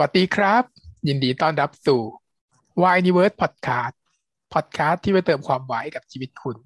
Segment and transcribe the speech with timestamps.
[0.00, 0.62] วัสดีครับ
[1.08, 2.00] ยินดีต้อนรับสู่
[2.82, 3.94] Why Universe Podcast
[4.52, 6.56] Podcast ที่ไปเติมความวายกับชีวิตคุณ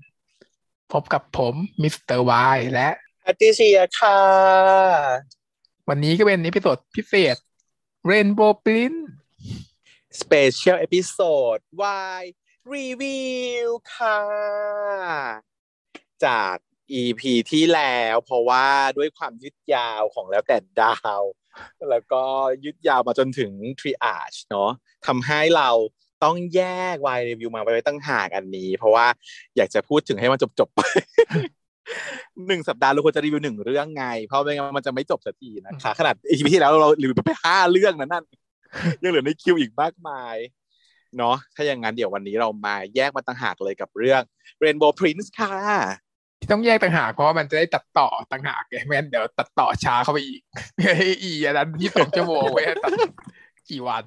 [0.93, 2.89] พบกับผมมิสเตอร์วายและ
[3.23, 4.21] แพตติเซียค่ะ
[5.89, 7.37] วันนี้ก็เป็นอีพิโซดพิเศษ
[8.11, 8.99] Rainbow Print
[10.21, 12.21] special episode Why
[12.75, 14.21] Review ค่ะ
[16.25, 16.57] จาก
[17.01, 18.67] EP ที่แล้ว เพราะว่า
[18.97, 21.23] ด้วยความยืดยาวของแล้วแต่ดาว
[21.91, 22.23] แล้วก็
[22.65, 24.71] ยืดยาวมาจนถึง Triage เนาะ
[25.07, 25.71] ทำให้เรา
[26.25, 26.63] ต้องแย
[26.95, 29.07] ก Why Review มาไว้ตั้งหากอันนี้ เพราะว่า
[29.57, 30.81] อยากจะพูดถึงให้มันจบๆไป
[32.47, 38.25] หนึ่งสัปดาห์เราควรจะรีวิวหนึ่งเรื่องไง เพราะไม่งั้นมันจะไม่จบสักทีนะคะขนาด EP ที่แล้วเรารีวิวไปห้าเรื่องนะนั่น
[39.03, 40.37] ยังเหลือในคิวอีกมากมาย
[41.19, 44.23] เนาะถ้าอย่างนั้นเดี๋ยววันนี้เรามาแยกมาต่างหากเลยกับเรื่อง
[44.63, 45.55] Rainbow Prince ค่ะ
[46.41, 50.41] ที่ต้องแยกต่างหากเพราะว่ามันจะได้ตัดต่อต่างหากไงไม่งั้นเดี๋ยวตัดต่อช้าเข้าไปอีก
[51.23, 52.93] อีอันนั้นที่สองชั่วโมงไว้ตัด
[53.71, 54.05] กี่วัน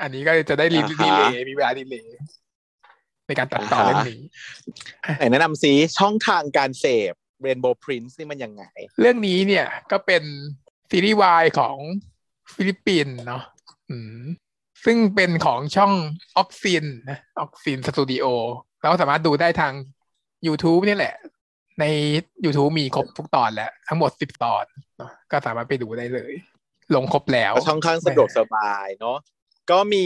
[0.00, 2.08] อันนี้ก็จะได้รีอ่าฮะดีเลยมีเวลาดีเลย
[3.26, 4.20] ในการตัดต่ออ่าฮะเรื่องนี้
[5.16, 7.12] ไหนแนะนำซิช่องทางการเสพ
[7.44, 8.64] Rainbow Prince นี่มันยังไง
[9.00, 10.22] เรื่องนี้เนี่ยก็เป็น
[10.90, 11.76] ซีรีส์วายของ
[12.54, 13.42] ฟิลิปปินส์เนาะ
[13.90, 14.22] อืม
[14.84, 15.92] ซึ่งเป็นของช่อง
[16.36, 18.24] ออกซินนะออกซินสตูดิโอ
[18.80, 19.72] เราสามารถดูได้ทาง
[20.46, 21.14] YouTube นี่แหละ
[21.80, 21.84] ใน
[22.44, 24.64] YouTube มีครบทุกตอนแล้ว ทั้งหมดสิบตอน
[24.98, 26.32] เนอะก็สามารถไปดูได้เลย
[26.94, 29.16] ลงครบแล้วก็ช่องข้างสะดวกสบายเนาะ
[29.70, 30.04] ก็มี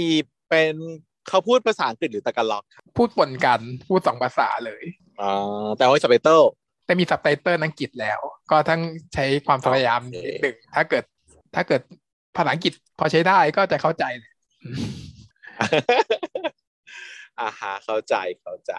[0.49, 0.75] เป็น
[1.29, 4.85] เขาพูดภาษาอังกฤษหรือตากาล็อกครับพูดปนกันพูดสองภาษาเลย
[5.21, 6.43] อ่าแต่ว่าสับไตเติล
[6.87, 8.81] แต่มีซับไตเติลอังกฤษแล้ว ก็ทั้ง
[9.15, 11.05] ใช้ความพยายามโอเคนิดหนึ่งถ้าเกิด
[11.55, 11.83] ถ้าเกิด
[12.37, 14.33] ภาษาอังกฤษพอใช้ได้ก็จะเข้าใจแหละ
[17.41, 18.75] อ่าฮะเข้าใจเข้าใจ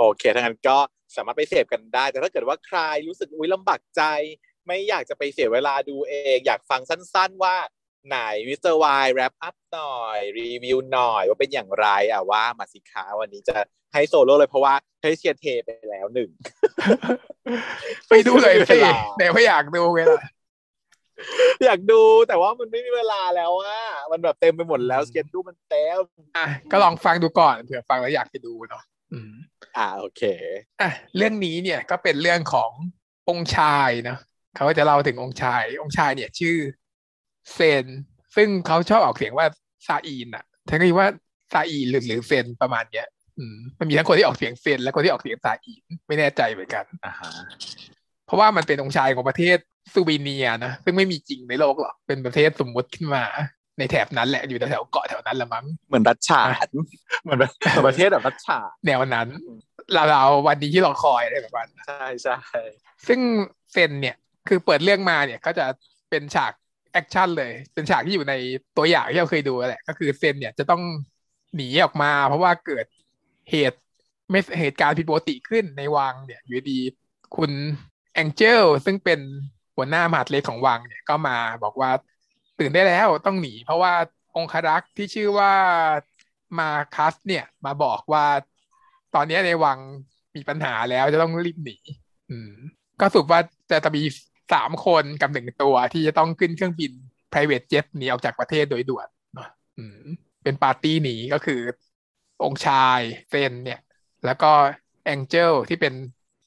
[0.00, 0.78] โอเคถ้างั้นก็
[1.16, 4.02] สามารถไปเสพกันได้ แต่ถ้าเกิดว่าใครรู้สึกอุ้ยลำบากใจ
[4.66, 7.56] ไม่อยากจะไปเสียเวลาดูเอง อยากฟังสั้น ๆ ว่า
[8.08, 13.56] ไหนมิสเตอร์วาย wrap up หน่อย รีวิวหน่อยว่าเป็นอย่างไรอะว่ามาสิคะวันนี้จะ
[13.92, 16.30] ให้โซโล่เลยเพราะว่าให้เชียร์เทไปแล้วหนึ่ง
[18.08, 20.22] ไปดูเลยไม่สิมีเวลาแต่ไม่อยากดูไงล่ะ
[21.64, 23.80] อยากดูแต่ว่ามันไม่มีเวลาแล้วอะ
[24.10, 26.02] มันแบบเต็มไปหมดแล้วสเกจดูมันเต็ม
[26.36, 28.82] อะก็ลองฟังดูก่อนเผื่อฟังแล้วอยากไปดูเนาะ
[29.12, 29.32] อืม
[29.76, 30.22] อ่าโอเค
[30.80, 32.70] อะเรื่องนี้เนี่ยก็เป็นเรื่องของ
[33.28, 34.18] องค์ชายเนาะ
[34.54, 36.56] เขาก็จะเล่าถึงองค์ชาย องค์ชายเนี่ยชื่อ
[37.54, 37.86] เซน
[38.36, 39.46] ซึ่งเขาชอบออกเสียงว่า
[39.86, 41.08] ซาอีนอะฉันก็คิดว่า
[41.52, 43.06] ซาอีนหรือหรือเซนประมาณเนี้ย
[43.38, 47.30] อืมมันมีทั้งคนที่ออกเสียงเซน และคนที่ออกเสียงซาอีนไม่แน่ใจเหมือนกันอ่าฮะ
[48.26, 49.58] เพราะว่ามันเป็นองค์ชายของประเทศ
[49.92, 53.24] ซูวีเนียนะซึ่งไม่มีจริงในโลกหรอกเป็นประเทศสมมติขึ้นมา
[53.80, 56.68] ในแถบนั้นแหละอยู่แถวๆเกาะแถวนั้นละมั้งเหมือนรัชฉาน
[57.22, 59.28] เหมือนแบบเหมือนประเทศแบบรัชฉานแนวนั้น
[59.92, 62.36] เราวๆวันนี้ที่เราคอยอะไรแบบนั้นใช่ใช่
[63.06, 63.20] ซึ่ง
[63.72, 64.16] เซนเนี่ย
[64.48, 65.66] คือเปิดเรื่องมาเนี่ยก็จะ
[66.10, 66.52] เป็นฉาก
[66.92, 68.34] แอคชั่นเลย เป็นฉากที่อยู่ใน
[68.76, 70.82] ตัวอย่างที่เราเคยดูแหละ ก็คือเซนเนี่ยจะต้อง
[71.54, 72.86] หนีออกมาเพราะว่าเกิด
[73.50, 73.78] เหตุ
[74.30, 76.78] ไม่เหตุการณ์ผิดปกติขึ้นในวังเนี่ย อยู่ดี
[77.36, 77.50] คุณ
[78.14, 79.20] แองเจลซึ่งเป็น
[79.76, 81.90] หัวหน้ามหาดเล็กของวังเนี่ยก็มาบอกว่า
[82.60, 83.92] ตื่นได้แล้วต้องหนี เพราะว่า
[84.36, 85.52] องครักษ์ที่ชื่อว่า
[86.58, 88.26] มาคัสเนี่ย มาบอกว่า
[89.14, 89.78] ตอนนี้ในวัง
[90.36, 91.76] มีปัญหาแล้วจะต้องรีบหนี
[92.30, 92.52] อืม
[93.00, 94.02] ก็สุปว่าจะจะมี
[94.52, 96.92] สามคนกับหนึ่งตัวที่จะต้องขึ้นเครื่องบิน
[97.30, 100.02] private jet หนีออกจากประเทศโดยด่วนเนอะอืม
[100.42, 101.60] เป็นปาร์ตี้หนีก็คือ
[102.44, 103.00] องค์ชาย
[103.30, 103.80] เซนเนี่ย
[104.26, 104.50] แล้วก็
[105.04, 105.94] แองเจลที่เป็น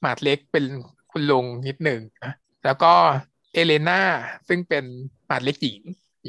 [0.01, 0.65] หมาดเล็กเป็น
[1.11, 2.33] คุณลุงนิดหนึ่งนะ
[2.65, 2.93] แล้วก็
[3.53, 4.01] เอเลนา
[4.47, 4.83] ซึ่งเป็น
[5.27, 5.81] หมาดเล็กหญิง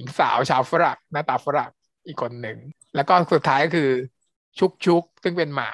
[0.04, 1.70] งสาวชาวฝรั่งหน้าตาฝรั่ง
[2.06, 2.58] อีกคนหนึ่ง
[2.96, 3.90] แล้วก็สุดท้ายก็คือ
[4.58, 5.72] ชุกชุกซึ่งเป็นหมา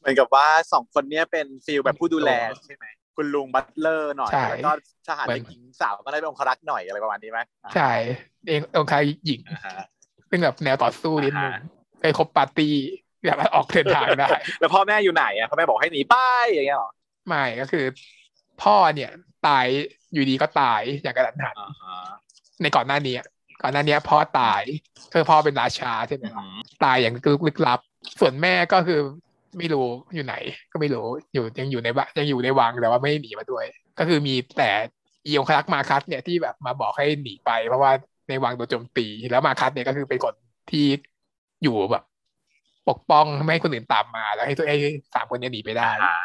[0.00, 2.30] เหมือนกับว่าสองคนเนี้ยเป็น feel แบบผู้ดูแล
[2.66, 4.70] ใช่ไหมคุณลุง butler หน่อยใช่แล้วก็
[5.08, 7.90] ทหารเหมือนเด็กหญิงสาวก็ได้เป็นองครักษ์หน่อยอะไรประมาณนี้ไหมอ่าใช่
[8.46, 9.86] เององค์ชายหญิงอ่าฮะ
[10.30, 11.62] ซึ่งแบบแนวต่อสู้นิดนึงอ่าฮะ
[12.00, 12.74] ไปครบปาร์ตี้
[13.24, 14.28] แบบออกเดินทางได้
[14.60, 16.16] แล้วพ่อแม่อยู่ไหนอะพ่อแม่บอกให้หนีไป
[16.52, 16.90] อย่างเงี้ยเหรอ
[17.28, 17.84] ไม่ก็คือ
[18.62, 19.10] พ่อเนี่ย
[19.46, 19.66] ตาย
[20.12, 21.98] อยู่ดีก็ตายอย่างกระทันหันอ่าฮะ
[22.62, 23.26] ในก่อนหน้านี้อะ
[23.62, 24.62] ก่อนหน้านี้พ่อตาย
[25.12, 27.14] คือพ่อเป็นราชาใช่ไหมอืครับมตายอย่าง
[27.46, 27.80] ลึกลับ
[28.20, 29.00] ส่วนแม่ก็คือ
[29.58, 30.34] ไม่รู้อยู่ไหน
[30.72, 33.64] ก็ไม่รู้อยู่ยังอยู่ในบ้านยังอยู่ในวังแต่ว่าไม่ได้หนีมาด้วย
[33.98, 34.70] ก็คือมีแต่
[35.26, 37.92] อีองคลักษ์มาคัสเนี่ยที่แบบมาบอกให้หนีไป เพราะว่า
[38.28, 40.34] ในวังโดนโจมตีแล้วมาคัสเนี่ยก็คือเป็นคน
[40.70, 40.86] ที่
[41.62, 42.04] อยู่แบบ
[42.88, 44.76] ปกป้องไม่ให้คนอื่นตามมาแล้วให้ตัวไอ้
[45.14, 46.16] สามคนเนี้หนีไปได้อ่า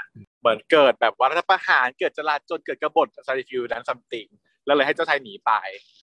[0.41, 4.27] เหมือนเกิดแบบว่ารัฐประหารเกิดจลาจลเกิดกบฏซาริฟิวนั้นซัมติง
[4.65, 6.00] แล้วเลยให้เจ้าชายหนีไปอือฮึ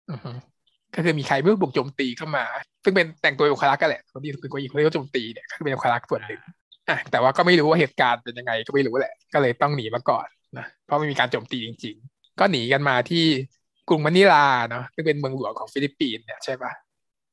[0.95, 2.45] ก็คือมีใครเมื่อบุกโจมตีเข้ามา
[2.83, 6.41] ซึ่งเป็นแต่งตัวองครักษ์ก็แหละคนที่คือคนอีกคนที่โจมตีเนี่ยก็คือเป็นองครักษ์ส่วนหนึ่ง
[6.89, 10.27] อะแต่ว่าก็ไม่รู้ว่าเหตุการณ์เป็นยังไงก็ไม่รู้แหละ ก็เลยต้องหนีมาก่อน
[10.57, 13.25] นะเพราะไม่มีการโจมตีจริง ๆ ก็หนีกันมาที่
[13.89, 16.71] กรุงมะนิลาเนาะซึ่งเป็นเมืองหลวงของฟิลิปปินส์เนี่ยใช่ปะ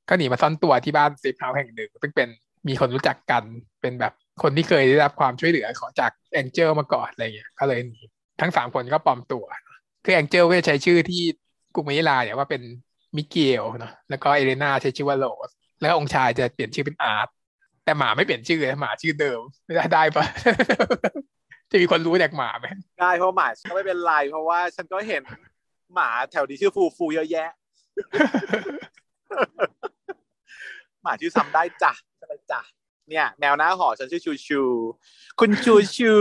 [0.09, 2.29] ก็หนีมาซ่อนตัวที่บ้าน safe house แห่งหนึ่ง ซึ่งเป็น
[2.69, 3.43] มีคนรู้จักกัน
[3.81, 4.13] เป็นแบบ
[4.43, 8.01] คนที่เคยได้รับความช่วยเหลือของจากแองเจิลมาก่อนอะไรเงี้ยก็เลยหนี
[8.41, 9.45] ทั้งสามคนก็ปลอมตัว
[10.05, 11.23] คือแองเจิลก็จะใช้ชื่อที่
[11.75, 12.63] กรุงมะนิลาเนี่ยว่าเป็น
[13.17, 15.51] มิเกลเนาะแล้วก็เอเลนาใช้ชื่อว่าโรส
[15.81, 17.29] แล้วองค์ชายจะเปลี่ยนชื่อเป็นอาร์ต
[17.85, 20.25] แต่หมาไม่เปลี่ยนชื่อเลยหมาชื่อเดิมไม่ได้ได้ปะ
[21.71, 22.67] จะมีคนรู้จากหมาไหม
[23.01, 25.23] ได้เพราะหมาฉันก็ไม่เป็นไรเพราะว่าฉันก็เห็น
[25.95, 27.51] หมาแถวนี้ชื่อฟูฟูเยอะแยะ
[31.03, 32.61] หมาชื่อซ้ำได้จ้ะอะไรจ้ะ
[33.09, 34.63] เนี่ยแมวหน้าหอฉันชื่อชูชู
[35.41, 36.13] คุณชูชู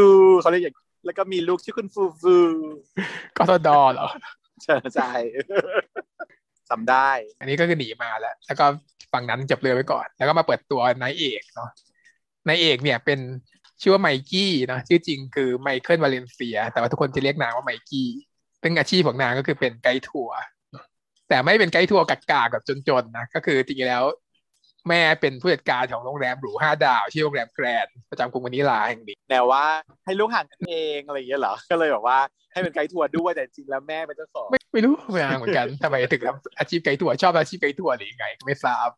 [0.42, 0.76] เขาเรียกอย่าง
[1.06, 2.38] แล้วก็มีลูกชื่อคุณฟูฟู
[3.38, 4.08] ก็ทดอเหรอ
[4.64, 5.12] ใช่ใช่
[6.70, 7.10] จำได้
[7.40, 8.66] อันนี้ก็คือหนีมาแล้ว แล้วก็
[9.14, 11.70] ฝั่งนั้นจับเรือไว้ก่อน แล้วก็มาเปิดตัวนายเอกเนาะ
[12.48, 13.20] นายเอกเนี่ยเป็น
[13.82, 18.10] ชื่อว่าไมกี้นะชื่อจริงคือไมเคิลวาเลนเซีย แต่ว่าทุกคนจะเรียกนางว่าไมกี้
[18.62, 20.36] ซึ่งอาชีพของนางก็คือเป็นไกด์ทัวร์
[21.30, 24.04] แต่ไม่เป็นไกด์ทัวร์กากๆแบบจนๆนะก็คือจริงๆแล้ว
[24.88, 29.64] แม่เป็นผู้จัดการของโรงแรมหรูห้าดาวชื่อโรงแรมแกรนด์ประจำกรุงมะนิลาแห่งนี้แนวว่า
[30.06, 32.20] ให้ลูกห่างกันเองอะไรอย่างเงี้ยเหรอ ก็เลยแบบว่า
[32.52, 38.90] ให้เป็นไกด์ทัวร์ด้วยแต่จริงแล้วแม่เป็นเจ้าของไม่ไม่รู้ไม่เหมือนกันทำไมถึงทำอาชีพไกด์ทัวร์ชอบอาชีพไกด์ทัวร์หรือยังไงก็ไม่ทราบ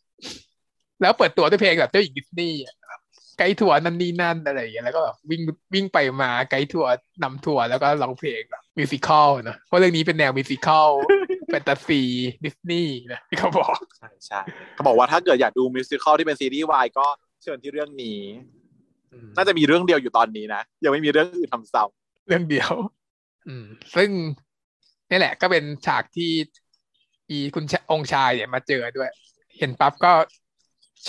[1.01, 3.01] แล้วเปิดตัวด้วยเพลงแบบเจ้าหญิงดิสนีย์อะแบบ
[3.37, 5.41] ไกด์ทัวร์นั่นนี่นั่นอะไรอย่างเงี้ยแล้วก็แบบวิ่ง
[5.73, 6.91] วิ่งไปมาไกด์ทัวร์
[7.23, 10.89] นำทัวร์แล้วก็ร้องเพลงแบบ musical เนอะเพราะเรื่องนี้เป็นแนว musical
[11.51, 12.01] แฟนตาซี
[12.45, 14.39] ดิสนีย์นะที่เขาบอกใช่ใช่
[14.73, 17.05] เขาบอกว่าถ้าเกิดอยากดูมิวสิควลที่เป็นซีรีส์วายก็
[17.43, 18.21] เชิญที่เรื่องนี้
[19.35, 21.83] น่าจะมีเรื่องเดียวอยู่ตอนนี้นะ ยังไม่มีเรื่องอื่นทำซ้
[22.27, 22.71] เรื่องเดียว
[23.47, 23.65] อืม
[23.95, 24.09] ซึ่ง
[25.09, 26.31] นี่แหละ ก็เป็นฉากที่
[27.29, 29.09] อีคุณชองค์ชายเนี่ยมาเจอด้วย
[29.57, 30.11] เห็นปั๊บก็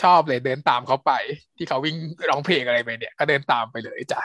[0.03, 1.13] ชอบเลยเดินตามเขาไป
[1.57, 1.97] ที่เขาวิ่ง
[2.31, 4.23] ร้องเพลงอะไรไปเนี่ย ก็เดินตามไปเลยจ้ะ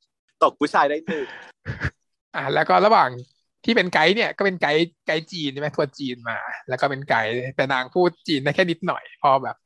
[0.00, 1.26] ำตกผู้ชายได้หนึ่ง
[2.34, 3.10] อะแล้วก็ระหว่าง
[3.64, 9.56] ที่เป็นไกด์เนี่ยก็เป็นไกด์ไกด์จีนใช่ไหมทัวร์จีนมา แล้วก็เป็นไกด์แต่นางพูดจีนได้แค่นิดหน่อย พอแบบ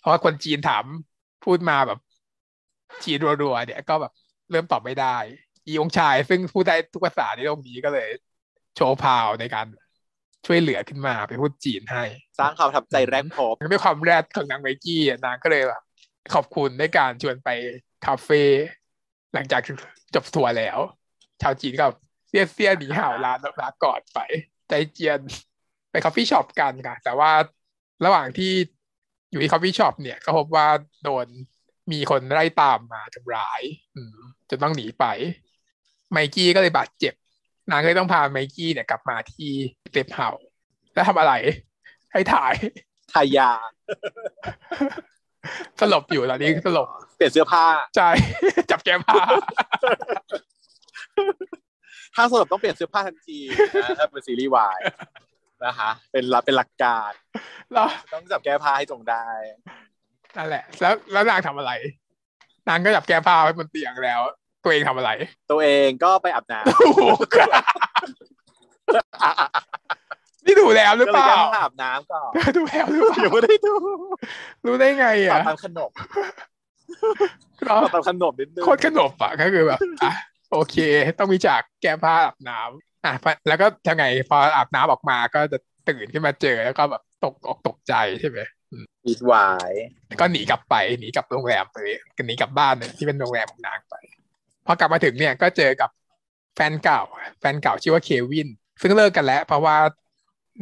[0.00, 0.84] เพราะว่าคนจีนถาม
[1.44, 1.98] พูดมาแบบ
[3.04, 4.12] จีนรัวๆเนี่ยก็แบบ
[4.50, 5.16] เริ่มตอบไม่ได้
[5.66, 8.08] อีองค์ชาย ซึ่งพูดได้ทุกภาษาในโลกนี้ก็เลย
[8.76, 9.66] โชว์พาวในการ
[10.46, 12.04] ช่วยเหลือขึ้นมาไปพูดจีนให้
[12.38, 15.82] สร้างความประทับใจแรกพบด้วยความแรดของนางไมกี้อะนางก็เลยแบบ
[16.34, 17.48] ขอบคุณในการชวนไป
[18.06, 18.42] คาเฟ่
[19.34, 19.60] หลังจาก
[20.14, 20.78] จบทัวร์แล้ว
[21.42, 21.86] ชาวจีนก็
[22.34, 24.18] 谢谢你好 ลาลาก่อนไป
[24.68, 25.20] 再见
[25.90, 27.30] ไป coffee shop กันค่ะ แต่ว่า
[28.04, 28.52] ระหว่างที่
[29.30, 30.68] อยู่ที่ coffee shop เนี่ย ก็พบว่า
[31.04, 31.26] โดน
[31.92, 33.62] มีคนไล่ตามมาทำร้าย
[33.96, 35.04] อืมจนต้องหนีไป
[36.12, 37.14] ไมกี้ก็เลยบาดเจ็บ
[37.70, 39.50] นางก็เลยต้องพาไมกี้เนี่ยกลับมาที่
[39.90, 40.46] safe house
[40.94, 41.32] แล้วทำอะไร
[42.12, 42.54] ให้ถ่าย
[43.12, 43.50] ทายา
[45.80, 47.66] สลบอยู่ตอนนี้สลบเปลี่ยนเสื้อผ้า
[47.96, 48.02] ใจ
[48.70, 49.22] จับแก้ผ้า
[52.14, 53.38] ถ้าสรุปต้องเปลี่ยนเสื้อผ้าทันที
[53.82, 54.78] นะถ้าเป็นซีรีส์วาย
[55.66, 57.12] นะคะเป็นหลักเป็นหลักการ
[57.72, 59.26] แล้วต้องจับแก้ผ้าให้ตรงได้
[60.36, 61.72] นั่นแหละ แล้วแล้วนางทำอะไร
[62.68, 64.20] นางก็จับแก้ผ้าไว้บนเตียงแล้ว
[64.64, 65.10] ตัวเองทำอะไร
[65.50, 67.12] ตัวเองก็ไปอาบน้โอ้โหำ
[70.46, 73.74] นี่ดูแล้วหรือก็เปเลยล่าแค่อาบน้ำก่อนดูแล้วหรือเปล่ายังไม่ได้ดู
[74.66, 75.90] รู้ได้ไงตอบอะตามขนม
[77.66, 80.12] เนาะตอบตามขนมนิดนึงโคตรขนบอะก็คือแบบอะ
[80.54, 80.76] โอเค
[81.18, 85.58] ต้องมีจากแก้ผ้าอาบน้ำอะพอแล้วก็ทำไงพออาบน้ำออกมาก็จะ
[85.88, 88.38] ตื่นขึ้นมาเจอแล้วก็แบบตกอกตกใจใช่ไหม
[89.06, 89.72] อีดวาย
[90.08, 91.78] แล้วก็หนีกลับไปหนีกลับโรงแรมไป
[92.26, 93.94] หนีกลับบ้านเนี่ยที่เป็นโรงแรมของนางไป
[94.66, 95.90] พอกลับมาถึงเนี่ยก็เจอกับ
[96.54, 97.02] แฟนเก่า
[97.40, 98.48] แฟนเก่าชื่อว่าเควิน
[98.82, 99.76] ซึ่งเลิกกันแล้ว เพราะว่า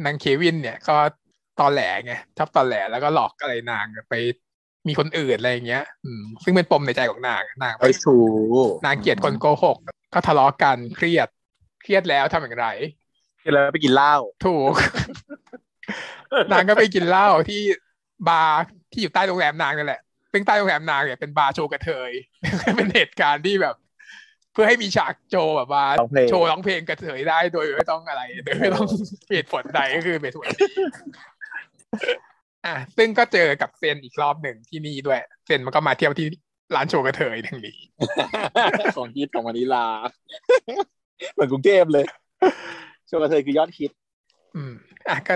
[0.05, 0.95] นางเควินเนี่ยก็
[1.59, 4.13] ตอแหลไงชอบตอแหลแล้วก็หลอกอะไรนางไป
[4.87, 8.15] มีคนอื่นอะไรอย่างเงี้ย อืม ซึ่งเป็นปมในใจของนางนางไอ issue
[8.85, 9.77] นางเกลียดคนโกหก
[10.13, 11.27] ก็ทะเลาะกันเครียด
[11.83, 12.67] เครียดแล้วทำอย่างไร
[13.53, 14.73] แล้วไปกินเหล้าถูก
[16.51, 17.61] นางก็ไปกินเหล้าที่
[18.29, 18.61] บาร์
[18.91, 22.11] ที่อยู่ใต้โรงแรมนางนั่นแหละซึ่งใต้โรงแรมนางเนี่ยเป็นบาร์โชว์กระเทย
[22.77, 23.75] เป็นเหตุการณ์ที่แบบ
[24.53, 28.87] เพื่อให้มีฉากโชว์แบบว่าร้องเพลงโชว์ร้องเพลงกระเทยได้โดยไม่ต้องอะไรโดยไม่ต้อง
[29.31, 30.67] เหตุผลใดก็คือเหตุผลนี้
[32.65, 36.27] อะซึ่งก็เจอกับเซนอีกรอบหนึ่งที่นี่ด้วย เซนมันก็มาเที่ยวที่
[36.75, 37.77] ร้านโชว์กระเทยทางนี้
[38.97, 39.85] ของฮิตของวานิลา
[41.33, 42.05] เหมือนกรุงเทพเลย
[43.07, 43.91] โชว์กระเทยคือยอดฮิต
[44.55, 44.73] อืม
[45.09, 45.35] อะก็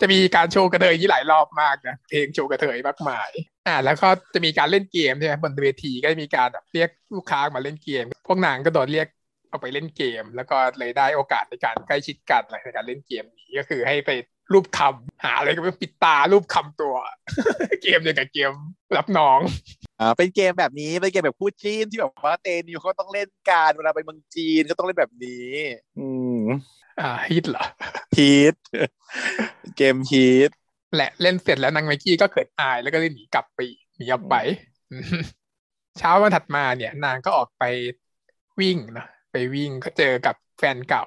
[0.00, 3.30] จะมีการโชว์กระเทยที่หลายรอบมากนะเพลงโชว์กระเทยมากมาย
[3.66, 9.08] อ่า แล้วก็จะมีการเล่นเกมใช่ไหมบนเวทีก็จะมีการแบบเรียกลูกค้ามาเล่นเกม พวกนางก็โดนเรียก
[9.50, 14.10] เอาไปเล่นเกม แล้วก็เลยได้โอกาสในการใกล้ชิดกันอะไรในการเล่นเกมนี้ก็คือให้ไป
[14.52, 16.94] รูปคำหาอะไรก็ไม่ปิดตารูปคำตัว
[17.82, 18.52] เกมเดียวกับเกม
[18.96, 19.40] รับน้อง
[20.00, 25.52] อ่าเป็นเกมแบบนี้เป็นเกมแบบคู่จีนที่แบบว่าเตนิวเขาต้องเล่นการเวลาไปเมืองจีนก็ต้องเล่นแบบนี้
[25.98, 26.08] อื
[26.40, 26.42] ม
[27.00, 27.64] อ่าฮิตเหรอ
[28.16, 28.54] ฮีท
[29.76, 30.50] เกมฮีท
[30.96, 33.58] แหละเล่นเสร็จแล้วนางไมกี้ก็เกิดอายแล้วก็เลยหนีกลับไป
[33.96, 34.36] หนีออกไป
[35.98, 37.64] เช้าวันถัดมาเนี่ย นางก็ออกไป
[38.60, 41.04] วิ่งนะไปวิ่งก็เจอกับแฟนเก่า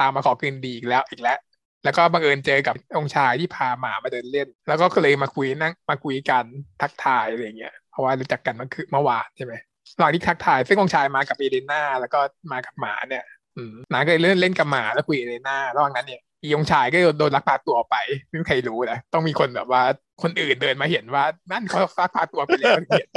[0.00, 1.38] ตามมาขอคืนดีอีกแล้วอีกแล้ว
[1.84, 6.44] แล้วก็บังเอิญเจอกับองค์ชายที่พาหมามาเดินเล่น แล้วก็เลยมาคุยนั่งมาคุยกัน
[6.82, 9.54] ทักทายอะไรเงี้ยเพราะว่ารู้จักกันเมื่อคือเมื่อวานใช่ไหม
[9.96, 12.20] ระหว่างที่ทักทายซึ่งองค์ชายมากับเอเดน่าแล้วก็
[12.52, 13.24] มากับหมาเนี่ย
[13.56, 17.96] อืมนางก็เลยเล่นเล่นกับหมาแล้วคุยกับเอเดน่าระหว่างนั้นเนี่ยอีองค์ชายก็โดนลักพาตัวออกไป
[18.28, 19.82] ไม่มีใครรู้นะต้องมีคนแบบว่า
[20.22, 23.08] คนอื่นเดินมาเห็นว่านั่นเขาลักพาตัวไปแล้วถึงเห็น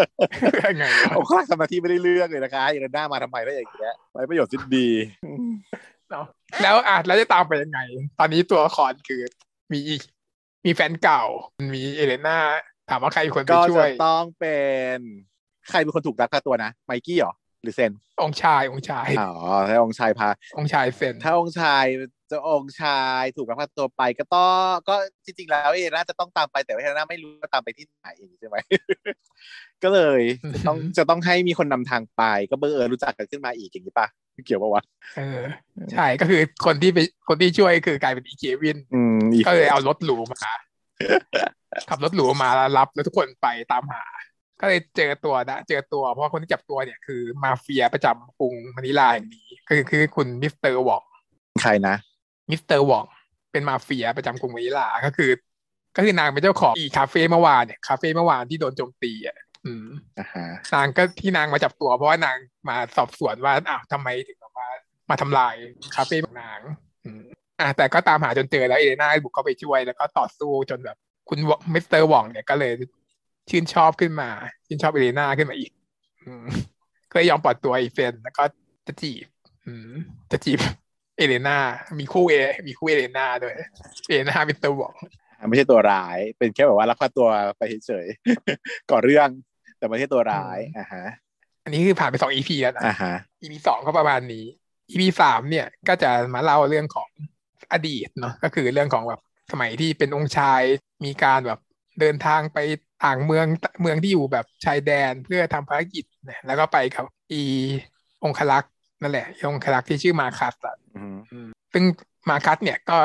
[0.67, 4.89] ยังไงวะโอ้คลาสมาธิไม่ได้เรื่องเลยนะคะอย่างหน้ามาทำไมได้อย่างเงี้ยไว้ประโยชน์สิ้นดี
[6.00, 6.00] เนาะ
[6.63, 7.79] แล้วอะแล้วจะตามไปยังไง
[8.19, 9.21] ตอนนี้ตัวละครคือ
[9.71, 9.79] มี
[10.65, 11.23] มีแฟนเก่า
[11.73, 12.37] มีเอเลน่า
[12.89, 14.57] ถามว่าใครเป็นคนไปก็ช่วจะยต้องเป็
[14.95, 14.97] น
[15.69, 17.91] ใครเป็นคนถูกลักพาตัวนะ ไมกี้เหรอ หรือเซน
[18.21, 19.31] องค์ชาย องค์ชาย อ๋อ
[19.67, 21.85] ถ้าองค์ชายพา องค์ชายเซน ถ้าองค์ชาย
[22.31, 28.07] จะองค์ชายถูกลักพาตัวไปก็ต้องก็จริง ๆ แล้วเอน่าจะต้องตามไปแต่ว่าเอน่าไม่รู้ว่าตามไปที่ไหน
[28.39, 28.57] ใช่ไหม
[29.83, 30.21] ก็เลย
[30.53, 34.07] จะต้องจะต้องให้มีคนนำทางไป ก็เบอร์เออรู้จักกันขึ้นมาอีกอย่างนี้ปะ
[34.45, 34.83] เกี่ยวปะวะ
[35.17, 35.41] เออ
[35.91, 40.37] ใช่ก็คือคนที่ไปคนที่ช่วยคือกลายเป็นอีเควินอืมอีกก็เลยเอารถหรูมา
[41.89, 44.03] ขับรถหรูมาแล้วรับแล้วทุกคนไปตามหา
[44.61, 51.03] ก็เลยเจอตัวนะเจอตัว เพราะว่าคนที่จับตัวเนี่ยคือมาเฟียประจำกรุงมะนิลาแห่งนี้ก็คือคือคุณมิสเตอร์วอง
[51.61, 51.95] ใครนะ
[52.49, 53.05] มิสเตอร์วอง
[53.51, 55.31] เป็นมาเฟียประจำกรุงมะนิลาก็คือ
[55.95, 59.87] ก็คือนางเป็นเจ้าของอีคาเฟ่เมื่อวานเนี่ยคาเฟ่เมื่อวานที่โดนโจมตีอะ อืม
[60.19, 62.37] อ่าฮะนางก็ที่นางมาจับตัว เพราะว่านาง
[62.69, 64.67] มาสอบสวนว่าอ้าวทำไมถึงแบบว่า
[65.09, 65.55] มาทำลาย
[65.95, 66.59] คาเฟ่ของนาง
[67.05, 67.23] อืม
[67.59, 70.97] อะแต่ก็ตามหาจนเจอแล้วเอเลน่าบุกเข้าไปช่วยแล้วก็ต่อสู้จนแบบ
[71.29, 72.71] คุณมิสเตอร์หว่องเนี่ยก็เลย
[73.49, 74.29] ชื่นชอบขึ้นมา
[74.67, 75.71] ชื่นชอบเอเลน่าขึ้นมาอีก
[76.25, 76.45] อืม
[77.11, 78.43] ก็เลยยอมปล่อยตัวอีเฟนแล้วก็
[78.87, 79.27] จะจีบ
[79.67, 79.91] อืม
[80.31, 80.59] จะจีบ
[81.17, 81.57] เอเลน่า
[81.99, 82.35] มีคู่เอ
[82.67, 83.55] มีคู่เอเลน่าด้วย
[84.07, 84.93] เอเลน่ามิสเตอร์หว่อง
[85.47, 87.27] ไม่ใช่ตัวร้าย เป็นแค่แบบว่าลักพาตัว
[87.57, 89.29] ไปเฉยๆก่อเรื่อง
[89.81, 91.03] แต่ไม่ใช่ตัวร้ายอ่าฮะ
[91.63, 94.45] อันนี้คือผ่านไปสอง EP แล้วนะอ่าฮะ EP สองก็ประมาณนี้
[94.89, 97.09] EP สามเนี่ยก็จะมาเล่าเรื่องของ
[97.73, 99.21] อดีตเนาะก็คือเรื่องของแบบ
[99.51, 100.61] สมัยที่เป็นองค์ชาย
[101.05, 101.59] มีการแบบ
[101.99, 102.57] เดินทางไป
[103.03, 103.47] ต่างเมือง
[103.81, 107.41] เมืองที่อยู่แบบชายแดนเพื่อทำภารกิจเนี่ยแล้วก็ไปกับอี
[108.23, 111.83] องคลักษ์นั่นแหละอีองคลักษ์ที่ชื่อมาคัสอะอืมซึ่ง
[112.29, 112.97] มาคัสเนี่ยก็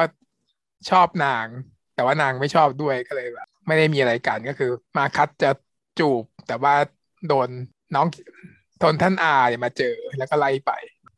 [0.91, 1.47] ชอบนาง
[1.95, 5.51] แต่ว่านางไม่ชอบด้วยก็เลยแบบไม่ได้มีอะไรกันก็คือ มาคัสจะ
[5.99, 6.75] จูบ แต่ว่า
[7.29, 7.49] โดน
[7.95, 8.07] น้อง
[8.81, 10.73] โดนท่านอาเนี่ยมาเจอแล้วก็ไล่ไป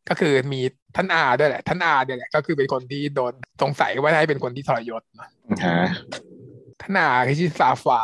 [0.08, 0.60] ก็คือมี
[0.96, 3.32] ท่านอาด้วยแหละ ท่านอาเนี่ยแหละก็คือเป็นคนที่โดน
[3.62, 5.78] สงสัยว่าได้เป็นคนที่ทรยศเนอะอ่าฮะ
[6.80, 8.00] ท่านอาคือชื่อซาฟา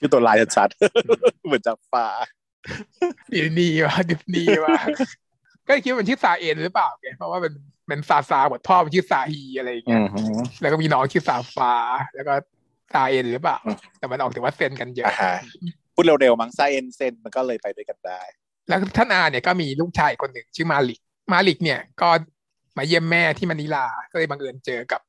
[0.00, 2.06] คือตัวลายชัดๆเหมือนจับฟ้า
[3.32, 4.78] ดิสนีย์ว่ะดิสนีย์ว่ะ
[5.68, 7.52] ก็คิดว่ามันชื่อซาเอ็นหรือเปล่าแกเพราะว่าเป็น
[7.88, 10.02] เป็นซาซาบทพ่อมันชื่อซาฮีอะไรอย่างเงี้ย
[10.60, 11.72] แล้วก็มีน้องชื่อซาฟา
[12.14, 12.34] แล้วก็
[12.92, 15.34] ซาเอ็นหรือเปล่าอืมแต่มันออกถึงว่าเซนกันเยอะอ่าฮะ
[15.94, 18.22] พูดเร็วๆมั้งไซเอนเซนมันก็เลยไปด้วยกันได้
[18.68, 21.00] แล้วท่านอาเนี่ยก็มีลูกชายคนหนึ่งชื่อมาลิก
[21.32, 22.08] มาลิกเนี่ยก็
[22.78, 25.00] มาเยี่ยมแม่ที่มะนิลา ก็เลยบังเอิญเจอกับ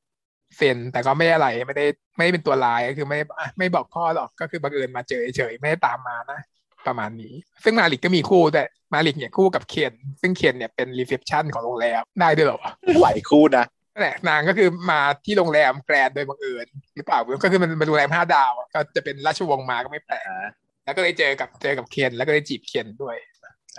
[0.58, 1.86] เซนแต่ก็ไม่ได้อะไรไม่ได้
[2.18, 6.40] ไม่ได้เป็นตัวร้ายก็คือไม่อะไม่บอกพ่อหรอกก็คือบังเอิญมาเจอเฉยๆไม่ได้ตามมานะ
[6.88, 20.50] ประมาณนี้ ซึ่งมาลิกก็มีคู่แต่มาลิกเนี่ยคู่กับเคนซึ่งเคนเนี่ยเป็น reception ของโรงแรมได้ด้วยเหรอวะไหวคู่นะนั่นแหละนางก็คือมาที่โรงแรมแกรนด์โดยบังเอิญหรือเปล่าก็คือมันเป็นโรงแรมห้าดาวอะก็จะเป็นราชวงศ์มาก็ไม่แปลกอ่า
[20.86, 23.16] แล้วก็เลยเจอกับเจอกับเคนแล้วก็เลยจีบเคนด้วย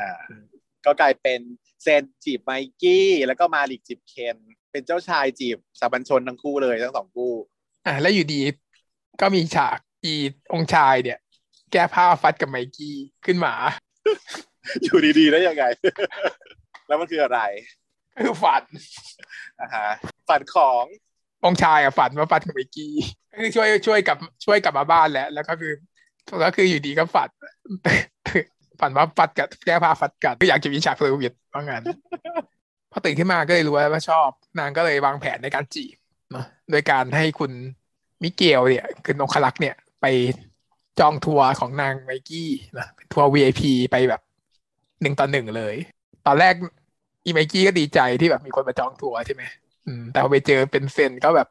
[0.01, 0.11] อ่า
[0.85, 1.41] ก็กลายเป็น
[1.83, 4.37] เซนจีบไมกี้ แล้วก็มาลิกจีบเคน
[4.73, 7.33] เป็นเจ้าชายจีบสาบัญชนทั้งคู่เลยทั้งสองคู่
[7.87, 8.41] อ่า แล้วอยู่ดี
[9.21, 10.15] ก็มีฉากอี
[10.53, 11.19] องค์ชายเนี่ย
[11.73, 12.97] แก้ผ้าฟัดกับไมกี้
[13.27, 13.55] ขึ้นมา
[14.85, 15.65] อยู่ดีๆแล้วยังไง
[16.87, 17.41] แล้วมันคืออะไร
[18.15, 18.63] ก็คือฝัน
[19.61, 19.89] อ่าฮะ
[20.29, 20.85] ฝันของ
[21.45, 22.95] องค์ชายอะฝันว่าฟัดกับไมกี้
[23.33, 25.73] ก็คือช่วยช่วยกลับช่วยกลับมาบ้านแล้ว แล้วก็คือ
[26.41, 27.31] แล้วคืออยู่ดีก็ฝัน
[28.81, 31.83] ฝันว่าฟัดกับแก้ผ้าฟัดกันก็อยากจะมีฉากเซอร์วิสว่างั้น
[32.93, 34.29] พอตื่นขึ้นมาก็เลยรู้ว่าชอบ
[34.59, 35.97] นางก็เลยวางแผนในการจีบ
[36.35, 37.53] นะโดยการให้คุณ
[38.23, 40.07] มิเกลเนี่ย คือนงคลักษ์เนี่ย ไป
[41.01, 44.21] จองทัวร์ของนางไมกี้นะเป็นทัวร์ VIP ไปแบบ
[45.03, 45.75] หนึ่งต่อหนึ่งเลย
[46.27, 46.55] ตอนแรก
[47.25, 49.43] อีไมกี้ก็ดีใจที่แบบมีคนมาจองทัวร์ใช่ไหม
[49.87, 51.49] อืมแต่พอไปเจอเป็นเซนก็แบบ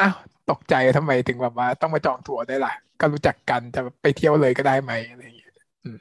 [0.00, 0.14] อ้าว
[0.50, 5.52] ตกใจทำไมถึงแบบว่าต้องมาจองทัวร์ได้ล่ะ ก็รู้จักกันจะไปเที่ยวเลยก็ได้ไหมอะไรอย่างเงี้ย
[5.84, 5.98] อืม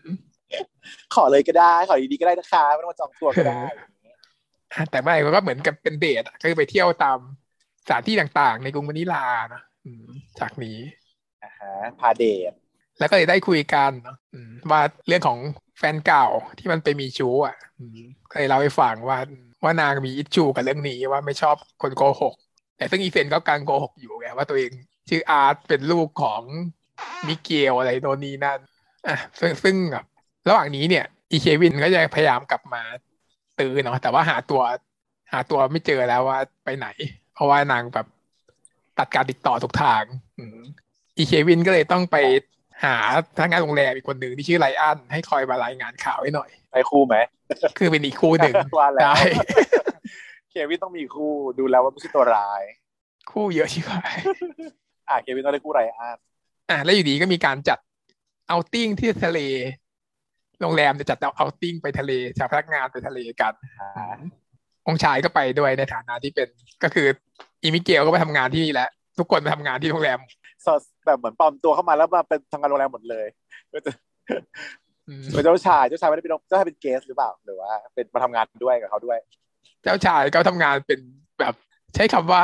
[1.15, 7.19] ขอเลยก็ได้ ขอดีๆก็ได้นะคะไม่ต้องมาจองตัวก็ได้อะแต่ไม่ก็เหมือนกับเป็นเดทอะก็คือไปเที่ยวตาม
[7.83, 10.07] สถานที่ต่างๆ ในกรุงมะนิลานะอืม
[10.39, 10.77] จากนี้
[11.43, 12.53] อ่าฮะพาเดท
[12.99, 15.39] แล้วก็เลยได้คุยกันเนาะอืมว่าเรื่องของ
[15.77, 16.25] แฟนเก่า
[16.59, 17.99] ที่มันไปมีชู้อะอืม
[18.31, 19.17] ก็เลยเล่าให้ฟังว่า
[19.63, 22.33] ว่านางมี issue กับเรื่องนี้ว่าไม่ชอบคนโกหก
[22.77, 24.71] แต่ซึ่งอีเฟนก็กำลังโกหกอยู่ไงว่าตัวเอง
[25.09, 26.43] ชื่ออาร์ตเป็นลูกของ
[27.27, 28.59] มิเกลอะไรโน่นนี่นั่น
[29.07, 30.05] อะซึ่งซึ่งแบบ
[30.49, 32.81] ระหว่างนี้เนี่ยอีเควินก็จะพยายามกลับมา
[33.59, 34.61] ตื้อเนาะแต่ว่าหาตัว
[35.31, 36.87] หาตัวไม่เจอแล้วว่าไปไหน
[37.33, 38.07] เพราะว่านางแบบ
[38.99, 40.03] ตัดการติดต่อทุกทาง
[40.39, 40.59] อืม
[41.17, 42.17] อีเควินก็เลยต้องไป
[42.83, 42.95] หา
[43.35, 47.15] พนักงานโรงแรมอีกคนหนึ่งที่ชื่อไรอันให้คอยมารายงานข่าวให้หน่อยได้คู่ไหม
[47.77, 49.15] คือเป็นอีกคู่หนึ่งว่าแล้วได้
[50.51, 52.63] เควินต้องมีคู่ดูแล้วว่าไม่ใช่ตัวร้าย
[53.31, 54.17] คู่เยอะชิบหาย
[55.09, 56.17] อะเควินต้องได้คู่ไรอัน
[56.69, 57.79] อะแล้วอยู่ดีก็มีการจัด
[58.47, 59.39] outing ที่ทะเล
[60.61, 64.15] โรงแรมจะจัด outing ไปทะเลชาวพนักงานไปทะเลกันอ่า
[64.87, 66.47] องค์ชายก็ไปด้วยในฐานะที่เป็น
[66.83, 67.07] ก็คือ
[67.63, 68.89] อีมิเกลก็ไปทำงานที่นี่แหละ
[69.19, 70.19] ทุกคนไปทำงานที่โรงแรม
[70.65, 73.27] สดแบบเหมือนปลอมตัวเข้ามาแล้วมาเป็นทำงานโรงแรมหมดเลย
[73.73, 73.91] ก็จะ
[75.07, 79.17] อืมเป็นเจ้าชายเจ้าชายไม่ได้เป็นเจ้าชายเป็น guest หรือเปล่าหรือว่า เป็นมาทำงานด้วยกับเขาด้วย
[79.83, 80.99] เจ้าชายก็ทำงานเป็น
[81.39, 81.53] แบบ
[81.95, 82.43] ใช้คำว่า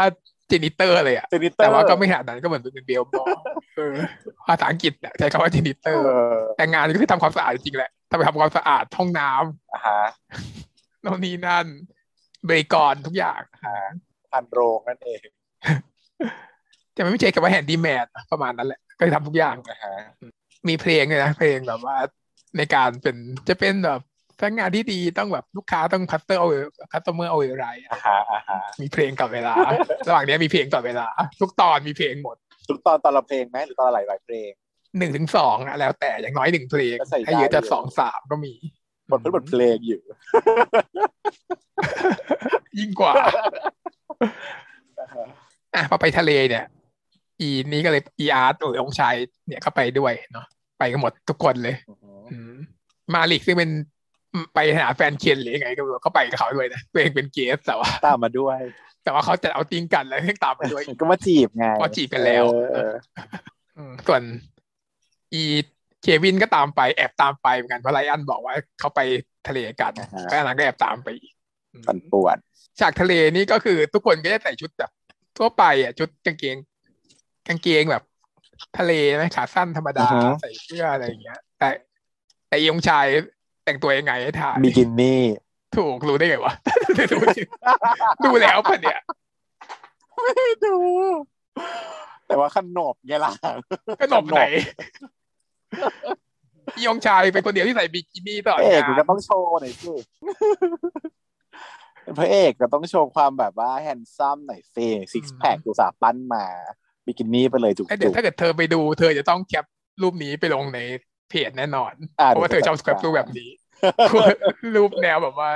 [0.50, 3.28] janitor เลยอะ janitor แต่ว่าก็ไม่ขนาดนั้นก็เหมือนเป็น bellboy
[3.76, 3.96] เออ
[4.48, 10.02] ภาษาอังกฤษอะใช้คำว่า janitor เออแต่งานก็คือทำความสะอาดจริงแหละทำไปทำความสะอาดห้องน้ำอ่าฮะ
[11.02, 11.66] โน่นนี่นั่น
[12.48, 13.42] บริกรทุกอย่าง
[14.32, 15.26] ภารโรงนั่นเอง
[16.94, 19.96] แต่มันไม่ใช่คำว่า handyman ประมาณนั้นแหละ ก็ทำทุกอย่างนะฮะ
[20.68, 21.98] มีเพลงเลยนะเพลงแบบว่า
[22.58, 23.18] ในการเป็น
[23.50, 24.02] จะเป็นแบบ
[24.40, 26.50] พนักงานที่ดีต้องแบบลูกค้าต้อง customer เอา
[26.92, 29.54] customer เอาไรอ่าฮะอ่าฮะมีเพลงต่อเวลา
[30.08, 31.08] ระหว่างเนี้ยมีเพลงต่อเวลา
[31.40, 32.36] ทุกตอนมีเพลงหมด
[32.70, 34.52] ทุกตอนตอนละเพลงไหมหรือตอนละหลายหลายเพลง
[34.98, 38.54] หนึ่งถึงสองอะแล้วแต่อย่างน้อยหนึ่งเพลงก็ใส่ได้ถ้าเยอะจะเลยสองสามก็มี
[39.12, 40.02] บทเพื่อนบทเพลงอยู่
[42.80, 43.14] ยิ่งกว่า
[45.76, 46.66] อะพอไปทะเลเนี่ย
[47.42, 49.16] อีนี้ก็เลยอีอาร์ตหรือองค์ชาย
[49.48, 50.46] เนี่ยก็ไปด้วยเนาะ
[50.80, 51.76] ไปกันหมดทุกคนเลย
[52.32, 52.56] อืม
[53.14, 53.72] มาลิกซึ่งเป็น
[54.54, 58.60] ไปหาแฟนเคนหรือยังไงก็ไม่รู้เขาไปกับเขาด้วยนะตัวเองเป็น guest แต่ว่าตามมาด้วย
[59.04, 62.94] แต่ว่าเขาจะ outing กันแล้วให้ตามไปด้วยก็มาจีบไงพอจีบกันแล้วเออ
[63.78, 64.22] อืมส่วน
[65.34, 65.44] อี
[66.02, 69.00] เควินก็ตามไปแอบตามไปเหมือนกันเพราะไลอันบอกว่าเขาไป
[69.48, 69.94] ทะเลกัน
[70.30, 71.34] ก็อันนั้นก็แอบตามไปอีก
[71.74, 72.38] อืมปั่นป่วน
[72.80, 74.92] ฉากทะเลนี่ก็คือทุกคนก็จะใส่ชุดแบบ
[75.38, 76.58] ทั่วไปอะชุดกางเกง
[77.48, 78.04] กางเกงแบบ
[78.78, 80.08] ทะเลนะขาสั้นธรรมดา
[80.42, 81.70] ใส่เสื้ออะไรอย่างเงี้ย แต่
[82.48, 83.06] แต่อีองค์ชาย
[83.70, 85.22] แต่งตัวยังไงให้ทายบิกินี่
[85.78, 86.54] ถูกรู้ได้ไงวะ
[87.12, 87.48] รู้จริง
[88.26, 89.00] ดูแล้วปะเนี่ย
[90.24, 90.34] ไม่
[90.66, 90.76] ดู
[92.28, 93.34] แต่ว่าขนบไงล่ะ
[94.02, 94.42] ขนบไหน
[96.76, 99.94] อีองค์ชายเป็นคนเดียวที่ใส่บิกินี่ตลอดพระเอกงาก็นต้องโชว์หน่อยสิ
[102.04, 106.46] เป็นพระเอกก็ต้องโชว์ความแบบว่า handsome หน่อยสิ six pack อุตส่าห์ปั้นมา
[107.06, 109.66] บิกินี่ไปเลยจุกเอ้ยเดี๋ยวถ้าเกิดเธอไปดู เธอจะต้อง cap
[110.02, 110.80] รูปนี้ไปลงใน
[111.30, 113.50] เพจแน่นอนๆอ่เพราะว่าเธอชอบสครับรูปแบบนี้
[114.76, 115.50] รูปแนวแบบว่า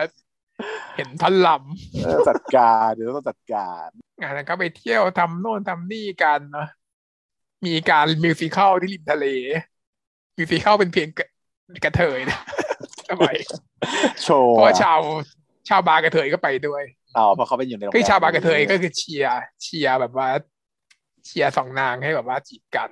[0.96, 1.50] เห็นท่อนล
[2.04, 6.68] เออจัดการเดี๋ยวต้องจัดการำงานนั้นก็ไปเที่ยวทำโน่นทำนี่กันเนอะ
[7.66, 9.26] มีการ musical ที่ริมทะเล
[10.38, 11.28] musical เป็นเพลงกระ
[11.84, 12.40] กระเทยนะ
[13.10, 13.30] ทำไม
[14.24, 15.00] โชว์เพราะว่าชาว
[15.70, 16.84] ชาวบาร์กระเทยก็ไปด้วย
[17.18, 20.28] อ๋อเพราะเขาเป็นอยู่ในโรงแรมคือชาวบาร์กระเทยก็คือเชียร์เชียร์แบบว่า
[21.26, 22.90] เชียร์สองนางให้แบบว่าจีบกัน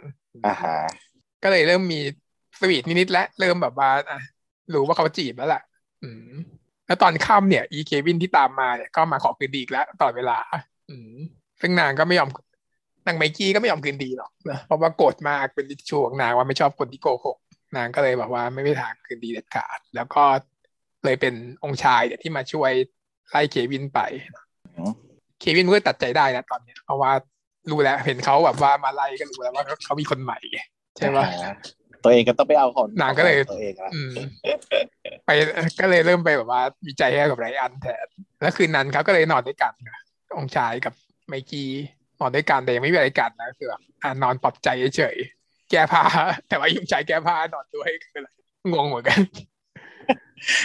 [0.48, 0.78] อ่าฮะ
[1.44, 2.00] ก็เลยเริ่มมี
[2.60, 4.20] สวีทนิดๆและเริ่มแบบว่าอะ
[4.74, 5.62] รู้ว่าเขาจีบแล้วล่ะ
[6.04, 6.34] อืม
[6.88, 10.39] แล้วตอนค่ำเนี่ย อีเควินที่ตามมาเนี่ยก็มาขอคืนดีอีกแล้วตลอดเวลา
[10.89, 11.15] อืม
[11.62, 12.30] ซึ่งนางก็ไม่ยอม
[13.08, 17.38] นางไมกี้ก็ไม่ยอมคืนดีหรอกนะเพราะว่าโกรธมากเป็นทิชชูของนางว่าไม่ชอบคนที่โกหก
[17.78, 20.24] นางก็เลยบอกว่าไม่มีทางคืนดีเด็ดขาด แล้วก็
[21.06, 22.71] เลยเป็นองค์ชายเนี่ยที่มาช่วย
[23.30, 24.00] ไล่เควินไป
[25.39, 27.12] เควินก็ตัดใจได้นะตอนเนี้ยเพราะว่า
[27.69, 30.39] รู้แล้วเห็นเขาแบบว่ามาไล่ก็รู้แล้วว่าเขามีคนใหม่
[30.97, 31.54] ใช่ปะอ่า
[32.04, 34.14] ตัวเองก็ต้องไปเอาของนางก็เลยตัวเองละอืม
[35.26, 35.30] ไป
[35.82, 38.08] ก็เลยเริ่มไปแบบว่ามีใจให้กับไรอันแทน
[38.42, 40.02] แล้วคืนนั้นเขาก็เลยนอนด้วยกันค่ะ
[40.38, 40.94] องค์ชายกับ
[41.28, 41.70] ไมกี้
[42.20, 46.04] นอนด้วยกันแต่ยังไม่มีอะไรกันนะคือแบบอ่านอนปลอบใจเฉยๆแก้ผ้า
[46.48, 48.30] แต่ว่ายุงชายแก้ผ้านอนด้วยคืออะไร
[48.74, 49.22] งงเหมือนกัน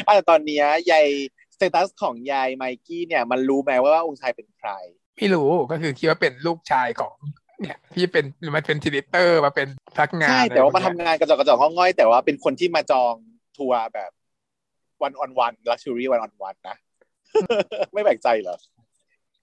[0.06, 1.06] อะแต่ตอนเนี้ยยาย
[1.54, 4.70] status ของยายไมกี้เนี่ย มันรู้ไหมว่าองค์ชายเป็นใคร
[5.16, 7.14] ไม่รู้ก็คือคิดว่าเป็นลูกชายของ
[7.60, 13.14] เนี่ยที่เป็นมันเป็น janitor มาเป็นพนักงานใช่อะไรแต่ว่ามาพทำกเนี้ยงานกระจอกกระจอกง่อยๆแต่ว่าเป็นคนที่มาจอง
[13.58, 14.10] ทัวร์แบบ
[15.02, 16.76] one on one luxury one on one นะ
[17.92, 18.56] ไม่แปลกใจเหรอ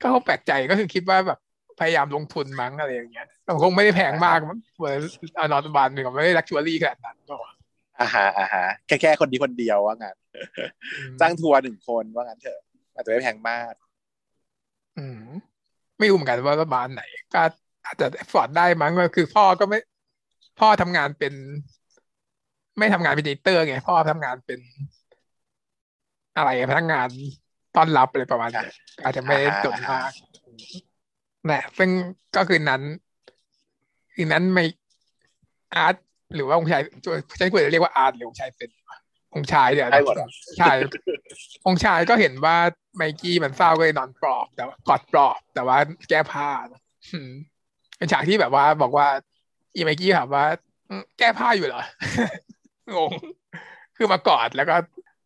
[0.01, 1.39] ก็แปลกใจก็คือคิดว่าแบบ
[1.79, 4.97] พยายามลงทุนมั้งอะไรอย่างเงี้ยแต่คงไม่ได้แพงมากมั้งเหมือน
[5.35, 7.35] one on one หนึ่งไม่ได้ luxury ขนาดนั้นก็
[7.99, 10.15] อ่าฮะอ่าฮะแค่แค่คนดีคนเดียวว่างั้น
[11.19, 12.59] จ้างทัวร์หนึ่งคนว่างั้นเถอะ
[12.93, 13.73] อาจจะไม่แพงมาก
[14.97, 15.23] อืม
[15.99, 17.41] ไม่รู้เหมือนกันว่ารัฐบาลไหนก็
[17.85, 19.79] อาจจะ afford ได้มั้งก็คือพ่อก็ไม่
[20.59, 21.33] พ่อทำงานเป็น
[22.77, 24.59] ไม่ทำงานเป็น janitor ไง พ่อทำงานเป็น
[26.37, 27.07] อะไรพนักงาน
[27.75, 28.63] ต้อนรับอะไรประมาณนี้
[29.03, 30.11] อาจจะไม่ได้จนมาก
[31.49, 31.89] นะซึ่ง
[32.35, 32.81] ก็คือนั้น
[34.15, 34.65] คือนั้นไม่
[35.75, 35.95] อาร์ต
[36.35, 36.81] หรือว่าองค์ชาย
[37.39, 38.69] ฉันควรจะเรียกว่าอาร์ตหรือองค์ชายเป็น
[39.35, 40.15] องค์ชายเนี่ยใช่หมด
[40.57, 40.73] ใช่
[41.67, 42.57] องค์ชายก็เห็นว่า
[42.95, 45.77] ไมกี้มันเศร้าก็เลยนอนปลอบ แต่ว่ากอดปลอบ แต่ว่า
[46.09, 46.49] แก้ผ้า
[47.11, 47.31] อืม
[48.03, 49.07] เป็นฉากที่แบบว่าบอกว่า
[49.75, 50.43] อีไมกี้ถามว่า
[51.19, 51.83] แก้ผ้าอยู่เหรอ
[52.95, 53.11] งง
[53.97, 54.75] คือมากอดแล้วก็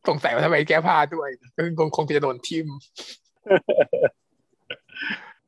[0.07, 2.67] สงสัยว่าทำไมแก้ผ้าด้วยก็คงคงจะโดนทิม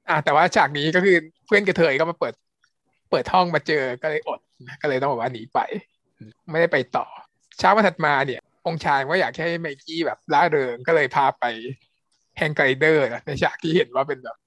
[0.10, 2.34] อะแต่ว่าฉากนี้ก็คือเพื่อนกระเทยก็มาเปิด
[3.10, 4.40] เปิดห้องมาเจอก็เลยอด
[4.82, 5.60] ก็เลยต้องบอกว่าหนีไป
[6.52, 7.06] ไม่ได้ไปต่อ
[7.60, 11.46] เช้าวันถัดมาเนี่ย องค์ชายว่าอยากให้ไมกี้แบบร่าเริงก็เลยพาไป
[12.38, 14.38] hang glider ในฉากที่เห็นว่าเป็นแบบ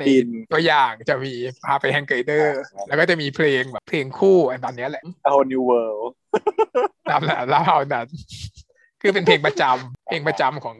[0.00, 1.32] ในบินตัวอย่างจะมี
[1.64, 6.08] พาไป hang glider อ่าแล้วก็จะมีเพลงแบบเพลงคู่อันตอนเนี้ยแหละ A whole new world
[7.10, 8.08] ตามแล้วเล่านั้น
[9.02, 10.76] คือเป็นเพลงประจำเพลงประจำของ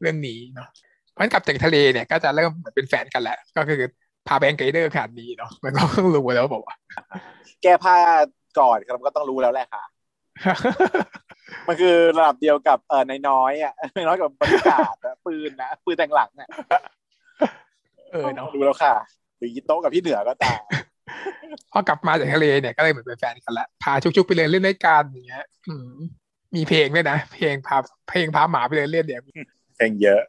[0.00, 0.68] เรื่องนี้เนาะ
[1.12, 3.80] เพราะฉะนั้นกลับจากทะเลเนี่ยก็จะเริ่มเหมือนเป็นแฟนกันแหละ ก็คือ
[4.28, 6.76] พาไป hang glider ขนาดนี้เนาะมันก็ต้องรู้แล้วบอกว่า
[7.62, 7.96] แก้ผ้า
[8.58, 9.84] ก่อนครับก็ต้องรู้แล้วแหละค่ะ
[11.66, 16.48] มันคือระดับเดียวกับเออนายน้อยอะนายน้อยกับบรรยากาศอะปืนนะปืนแต่งหลังอะ
[18.34, 18.94] เออเนาะรู้แล้วค่ะ
[19.38, 20.60] หรือยิโต้กับพี่เหนือก็ตาม
[21.72, 25.94] พอกลับมาจากทะเลเนี่ยก็เลยเหมือนเป็นแฟนกันละพาชุกๆไปเดินเล่นด้วยกันอย่างเงี้ยอืม
[26.54, 27.76] มีเพลงด้วยนะเพลงพา
[28.08, 29.20] เพลงพาหมาไปเดินเล่นเนี่ย
[29.76, 30.20] เพลงเยอะ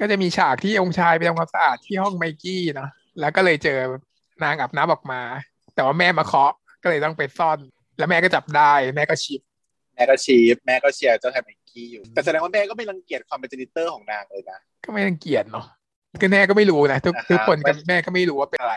[0.00, 3.78] ก็จะมีฉากที่องค์ชายไปทำความสะอาดที่ห้องไมกี้เนาะแล้วก็เลยเจอ
[4.44, 5.20] นางอาบน้ำออกมา
[5.74, 7.58] แต่ว่าแม่มาเคาะก็เลยต้องไปซ่อน
[7.98, 9.40] แล้วแม่ก็จับได้แม่ก็ ship
[9.94, 15.66] แม่ก็ ship แม่ก็เชียร์เจ้าชายไมกี้อยู่ แต่แสดงว่าแม่ก็ไม่รังเกียจความเป็น janitor ของนางเลยนะ ก็ไม่รังเกียจเนาะ
[16.20, 18.74] คือแม่ก็ไม่รู้นะทุกอ่าฮะทุกคนกับแม่ก็ไม่รู้ว่าเป็นอะไร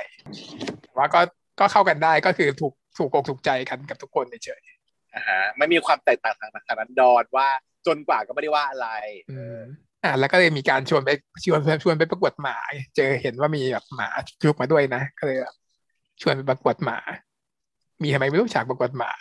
[0.81, 1.19] แต่ว่าก็
[1.59, 4.61] ก็เข้ากันได้ก็คือถูกถูกอกถูกใจกันกับทุกคนเฉย
[5.15, 7.47] อ่าฮะไม่มีความแตกต่างทางทางนั้นดอนว่า
[7.87, 9.59] จนกว่าก็ไม่ได้ว่าอะไรๆอืม
[10.03, 11.09] อ่าแล้วก็เลยมีการชวนไป
[11.45, 12.57] ชวนชวนไปประกวดหมา
[12.95, 14.09] เจอเห็นว่ามีแบบหมา
[14.43, 15.55] ชุกมาด้วยนะก็เลยแบบ
[16.21, 16.97] ชวนไปประกวดหมา
[18.03, 19.11] มีทำไมไม่รู้ฉากประกวดหมา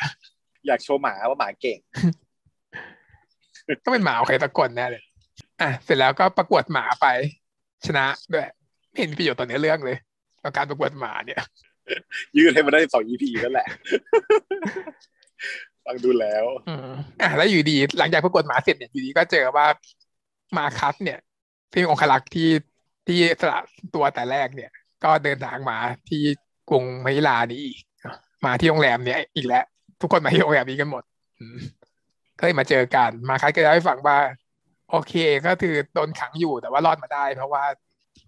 [0.67, 1.79] อยากโชว์หมาว่าหมาเก่ง
[3.85, 5.03] ก็เป็นหมาของใครตะกอนแน่เลย
[5.61, 7.07] อะเสร็จแล้วก็ประกวดหมาไป
[7.87, 8.47] ชนะด้วย
[8.91, 9.97] ไม่เห็นมีประโยชน์ต่อเนื้อเรื่องเลย
[10.43, 11.41] กับการประกวดหมาเนี่ย
[12.37, 13.69] ยืดให้มันได้สอง EP นั่นแหละ
[15.85, 16.91] ฟังดูแล้วอืม
[17.21, 19.67] อะแล้วอยู่ดี หลังจากประกวดหมาเสร็จเนี่ยอยู่ดีก็เจอว่า
[20.57, 21.19] มาคัสเนี่ย
[21.73, 22.51] ที่เป็นองคลักษ์ที่
[23.07, 23.59] ที่สละ
[23.95, 24.71] ตัวแต่แรกเนี่ย
[25.05, 26.23] ก็เดินทางมาที่
[26.71, 27.79] กรุงมะนิลานี้อีก
[28.45, 29.65] มาที่โรงแรมเนี่ยอีกแล้ว
[30.01, 31.03] ทุกคนมาที่โรงแรมนี้กันหมด
[31.39, 31.59] อืม
[32.39, 34.19] ก็เลยมาเจอกัน มาคัสก็เล่าให้ฟังว่า
[34.93, 35.15] โอเค
[35.47, 37.65] ก็คือโดนขังอยู่แต่ว่ารอดมาได้ เพราะว่า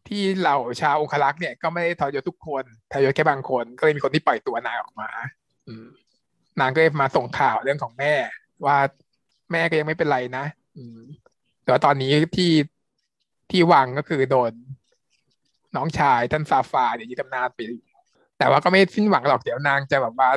[0.09, 5.11] ที่เหล่าชาวองครักษ์เนี่ยก็ไม่ได้ทรยศทุกคนทรยศแค่บางคน ก็เลยมีคนที่ปล่อยตัวนางออกมา
[5.69, 5.87] อืม
[6.61, 8.15] นางก็เลยมาส่งข่าวเรื่องของแม่
[8.65, 8.77] ว่า
[9.53, 10.45] แม่ก็ยังไม่เป็นไรนะ
[10.77, 11.01] อืม
[11.63, 12.53] แต่ว่าตอนนี้ที่
[13.51, 14.53] ที่วังก็คือโดน
[15.77, 17.61] น้องชายท่านซาฟาเนี่ยยึดอำนาจไป
[18.39, 20.31] แต่ว่าก็ไม่สิ้นหวังหรอกเดี๋ยวนางจะแบบว่า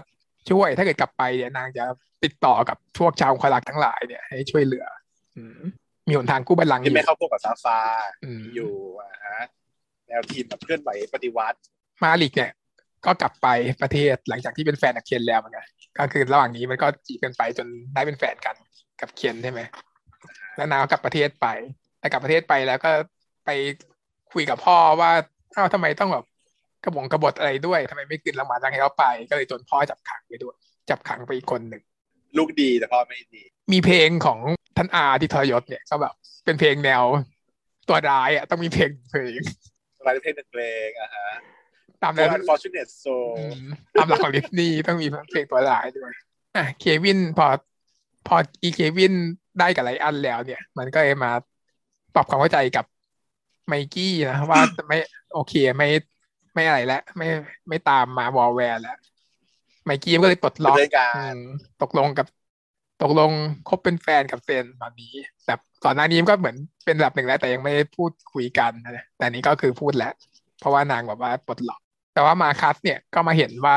[0.50, 1.86] ช่วยถ้าเกิดกลับไปเนี่ยนางจะ
[2.24, 4.86] ติดต่อกับพวกชาวองครักษ์ทั้งหลายเนี่ยให้ช่วยเหลือ
[5.38, 5.60] อืม
[6.08, 7.80] มีหนทางกู้บัลลังก์อที่ยู่ไม่เข้าพวกกับซาฟา
[8.24, 9.46] อืมอยู่อ่าฮะ
[10.08, 11.58] แนวทีมแบบเคลื่อนไหวปฏิวัติ
[12.04, 12.52] มาลิกเนี่ย
[13.06, 13.48] ก็กลับไป
[13.82, 15.66] ประเทศหลังจากที่เป็นแฟนกับเคนแล้วเหมือนกัน
[15.98, 18.56] ก็คือระหว่างนี้มันก็จีบกันไปจนได้เป็นแฟนกัน
[19.02, 19.62] กับเคนใช่ไหม
[20.56, 21.48] แล้วนางก็กลับประเทศไป
[22.00, 22.92] แต่กลับประเทศไปแล้วก็
[23.46, 23.50] ไป
[24.34, 25.12] คุยกับพ่อว่า
[25.56, 26.26] อ้าวทำไมต้องแบบ
[26.84, 30.56] กระบงกระบฏอะไรด้วยทำไมไม่คืนรางวัลให้เขาไป ก็เลยโดนพ่อจับขังไปด้วย
[30.90, 31.82] จับขังไปอีกคนหนึ่ง
[32.38, 34.40] ลูกดีแต่พ่อไม่ดี มีเพลงของ
[34.78, 36.14] ท่านอาที่ทรยศเนี่ยก็แบบ
[36.46, 37.04] เป็นเพลงแนว
[37.88, 39.42] ตัวร้ายอะต้องมีเพลงเพลง
[40.06, 41.28] รายเพลงหนึ่งเพลงอะฮะ
[42.04, 43.62] ตาม For นั้น Unfortunate Soul อืม
[43.96, 46.12] ตามหลักของดิสนีย์ต้องมีเพลงตัวร้ายด้วย
[46.56, 47.48] อะเควินพอ
[48.28, 49.14] พออีเควิน
[49.60, 51.32] ได้กับไลอันแล้วเนี่ย มันก็เลยมา
[52.16, 52.86] ปรับความเข้าใจกับ
[53.68, 54.98] ไมกี้นะว่าไม่
[55.34, 55.90] โอเคไม่
[56.54, 57.28] ไม่อะไรแล้วไม่
[57.68, 58.98] ไม่ตามมาวอลแวร์แล้ว
[59.88, 61.40] ไมกี้ก็เลยปลดล็อกเป็นเรื่องการอืม
[61.82, 62.28] ตกลงกับ
[63.04, 63.32] ตกลง
[63.70, 65.14] คบเป็นแฟนกับเซนตอนนี้
[65.46, 70.14] แต่ก่อนหน้านี้มันก็เหมือนเป็นระดับหนึ่งแล้ว แต่ยังไม่ได้พูดคุยกันนะแต่อันนี้ก็คือพูดแล้ว
[70.60, 71.82] เพราะว่านางแบบว่าปลดล็อก
[72.14, 73.76] แต่ว่ามาคัสเนี่ยก็มาเห็นว่า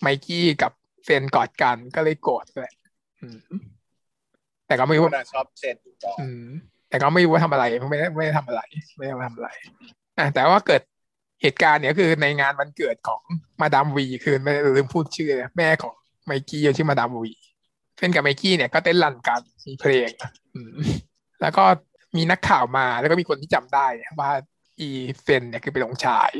[0.00, 0.72] ไมกี้กับ
[1.04, 2.72] เซนกอดกันก็เลยโกรธเลย
[3.20, 3.38] อืม
[4.66, 6.46] แต่ก็ไม่รู้คนนั้นชอบเซนอยู่ก่อนอืม
[6.88, 8.62] แต่ก็ไม่รู้ว่าทำอะไรไม่ได้ไม่ได้ทำอะไร
[8.96, 9.48] ไม่ได้มาทำอะไร
[10.18, 10.82] อะแต่ว่าเกิด
[11.42, 13.22] เหตุการณ์เนี่ยคือในงานวันเกิดของ
[13.60, 15.94] มาดามวีคือไม่ลืมพูดชื่อแม่ของ
[16.26, 17.32] ไมกี้ชื่อมาดามวี
[17.96, 20.10] เซนกับไมกี้เนี่ยก็เต้นรันกันมีเพลง
[21.40, 21.64] แล้วก็
[22.16, 23.86] มีนักข่าวมาแล้วก็มีคนที่จำได้
[24.20, 24.30] ว่า
[24.80, 24.88] อี
[25.22, 26.30] เซนเนี่ยคือเป็นองค์ชาย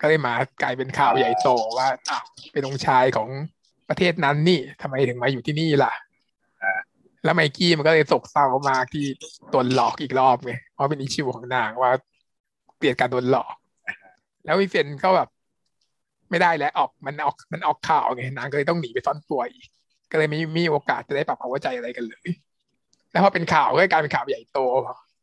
[0.00, 1.48] ก็เลยมากลายเป็นข่าวใหญ่โต
[1.78, 3.28] ว่าอ้าวเป็นองค์ชายของ
[3.88, 5.92] ประเทศนั้นนี่ทำไมถึงมาอยู่ที่นี่ล่ะ
[7.24, 9.04] แล้วไมกี้มันก็เลยโศกเศร้ามากที่
[9.50, 11.90] โดนหลอกอีกรอบไงเพราะเป็นอิชิวของนางว่า
[12.76, 13.54] เกลียดการโดนหลอก
[14.48, 15.28] แล้ววิเซนก็แบบ
[16.30, 19.66] ไม่ได้แล้วออกมันออกมันออกข่าวไงนางก็เลยต้องหนีไปซ่อนตัวอีก
[20.10, 22.28] ก็เลยไม่มีโอกาสจะได้ปรับความเข้าใจอะไรกันเลย
[23.10, 24.58] แล้วพอเป็นข่าวก็กลายเป็นข่าวใหญ่โต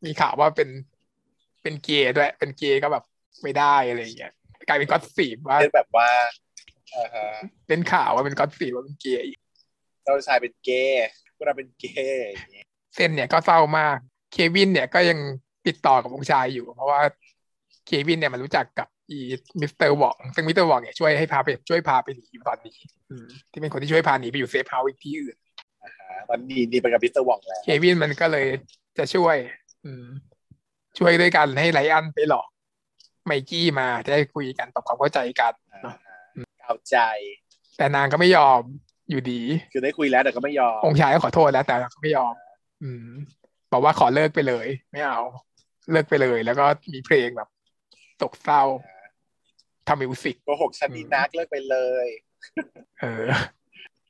[0.06, 0.68] มีข่าวว่าเป็น
[1.62, 3.04] เป็นเกย์ด้วย เป็นเกย์ก็แบบ
[3.42, 4.32] ไม่ได้อะไรอย่างเงี้ย
[4.68, 6.10] กลายเป็นก็อตสีบว่าเป็นแบบว่า
[6.94, 7.28] อ่าฮะ
[7.68, 9.38] เป็นข่าวว่าเป็น gossip ว่าเป็นเกย์อีก
[10.04, 13.98] เจ้าชายเป็นเกย์พวกเราเป็นเกย์อย่างงี้เซนเนี่ยก็เศร้ามาก
[14.32, 15.18] เควินเนี่ยก็ยัง
[15.66, 17.00] ติดต่อกับองค์ชายอยู่ เพราะว่า
[17.86, 19.18] เควินเนี่ยมันรู้จักกับ อี
[19.60, 22.76] มิสเตอร์วองซึ่งมิสเตอร์วองเนี่ยช่วยให้พาไปช่วยพาไปหนีอยู่ตอนนี้
[23.10, 25.36] อืมที่เป็นคนที่ช่วยพาหนีไปอยู่ safe house อีกที่อื่น
[25.84, 28.46] อ่าฮะตอนนี้หนีไปกับพิสเตอร์วองแล้วเควินมันก็เลย
[28.98, 29.36] จะช่วย
[29.84, 30.06] อืม
[30.98, 32.48] ช่วยด้วยกันให้ไลอันไปหลอก
[33.26, 35.94] ไมกี้มาจะได้คุยกันปรับความเข้าใจกันอ่าฮะ
[36.62, 36.98] เอาใจ
[37.78, 38.60] แต่นางก็ไม่ยอม
[39.10, 39.40] อยู่ดี
[39.72, 42.34] คือได้คุยแล้วแต่ก็ไม่ยอมองค์ชายก็ขอโทษแล้วแต่นางก็ไม่ยอม
[42.82, 43.08] อืม
[43.72, 45.20] บอกว่าขอเลิกไปเลย ไม่เอา
[45.92, 47.48] เลิกไปเลย แล้วก็มีเพลงแบบ
[48.22, 48.62] ตกเศร้า
[49.88, 52.06] ทำมิวสิกโกหกฉันนี่นักเลิกไปเลย
[53.00, 53.26] เออ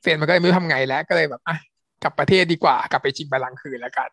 [0.01, 1.57] เซนมันก็เลยไม่รู้ทำไงแล้วก็เลยแบบอะ
[2.03, 4.09] กลับประเทศดีกว่ากลับไปชิงบัลลังก์คืนแล้วกัน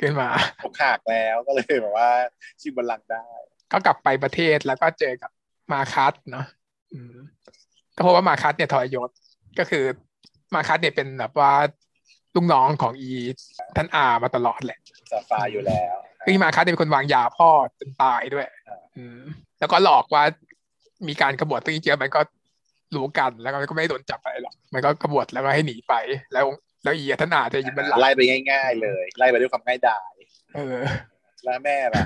[0.00, 0.28] ขึ้นมา
[0.64, 2.10] ผมขากแล้วก็เลยแบบว่า
[2.60, 3.26] ชิงบัลลังก์ได้
[3.72, 5.30] ก็กลับไปประเทศแล้วก็เจอกับ
[5.72, 6.46] มาคัสเนาะ
[6.94, 7.16] อืม
[7.96, 9.10] ก็เพราะว่ามาคัสเนี่ยทรยศ
[9.58, 9.84] ก็คือ
[10.54, 11.52] มาคัสเนี่ยเป็นแบบว่า
[12.34, 13.10] ลูกน้องของอี
[13.76, 14.78] ท่านอามาตลอดแหละ
[15.12, 15.94] ซาฟาอยู่แล้ว
[16.24, 19.22] คืออีมาคัสเนี่ยเป็นคนวางยาพ่อจนตายด้วยอ่าอืม
[19.58, 20.22] แล้วก็หลอกว่า
[21.08, 22.20] มีการกบฏซึ่งจริงๆมันก็
[22.94, 25.94] รู้กันแล้วก็ไม่ได้โดนจับอะไรหรอกมันก็กบฏแล้วก็ให้หนีไป
[26.32, 26.46] แล้ว
[26.84, 30.12] แล้วอีท่านอาจะยินบัลลังก์ไล่ไปง่าย ๆ เลย ไล่ไปด้วยความง่ายดาย
[30.54, 30.78] เออ
[31.44, 32.04] แล้วแม่ล่ะ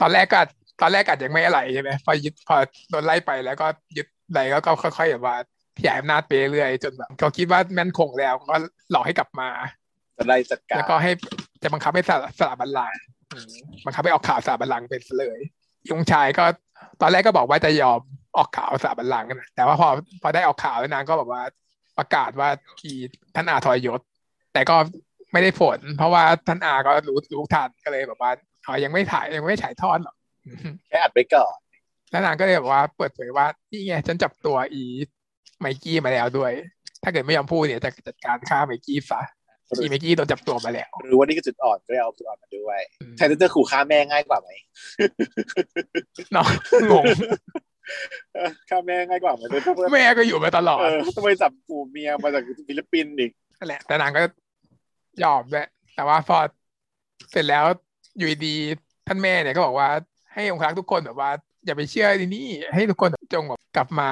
[0.00, 0.40] ตอนแรกก็
[0.80, 2.56] ตอนแรกอาจยังไม่อะไรใช่ไหมพอยึดพอ
[2.90, 3.66] โดนไล่ไปแล้วก็
[3.96, 5.36] ยึดอะไรก็ก็ค่อยๆแบบว่า
[5.78, 8.56] ขยายอำนาจไปเรื่อยๆจนแบบเขาคิดว่าแม่นคงแล้วก็
[8.90, 9.48] หลอกให้กลับมา
[10.18, 11.10] จะได้จัดการแล้วก็ให้
[11.62, 13.00] จะบังคับให้สละสละบัลลังก์
[13.32, 15.38] อืมบังคับให้ออกข่าวสละบัลลังก์เป็นเลย
[15.90, 16.44] ยงชายก็
[17.00, 18.00] ตอนแรกก็บอกว่าจะยอม
[18.36, 19.88] ออกข่าวสละบัลลังก์นะแต่ว่าพอ
[20.22, 21.42] พอได้ออกข่าวแล้วนางก็แบบว่า
[21.98, 22.48] ประกาศว่า
[22.80, 22.92] ที
[23.34, 24.00] ท่านอาทรยศ
[24.52, 24.76] แต่ก็
[25.32, 28.30] ไม่ได้ผล เพราะว่าท่านอาก็รู้รู้ทันก็เลยแบบว่า
[28.66, 30.16] อ๋อยังไม่ถ่ายยังไม่ฉายทอดหรอก
[30.46, 31.56] อืมแค่อัดไปก่อน
[32.10, 34.84] แล้วนางก็เลยแบบว่าเปิดเผยว่านี่ไงฉันจับตัวอี
[35.60, 36.52] ไมกี้มาแล้วด้วย
[37.02, 39.20] ถ้าเกิดไม่ยอมพูดเนี่ยจะจัดการฆ่าไมกี้ซะ
[39.80, 44.48] อีไมกี้โดนจับตัวมาแล้วหรือว่านี่คือจุดอ่อนก็เลยเอาจุดอ่อนมาด้วยอืมแทนที่จะขู่ฆ่าแม่ง่ายกว่าไหม
[46.32, 46.46] เนาะ
[46.90, 47.04] งง
[48.34, 54.22] เออฆ่าแม่ง่ายกว่าไหมเลยถ้าเพื่อแม่ก็อยู่มาตลอดเออต้องไปจับขู่เมียมาจากฟิลิปปินส์อีกนั่นแหละ แต่นางก็
[55.22, 56.38] ยอมด้วยแต่ว่าพอ
[57.30, 57.64] เสร็จแล้ว
[58.18, 59.88] อยู่ดีๆท่านแม่เนี่ยก็บอกว่า
[60.34, 61.30] ให้องครักษ์ทุกคนแบบว่า
[61.64, 64.10] อย่าไปเชื่อที่นี่ให้ทุกคนจงแบบกลับมา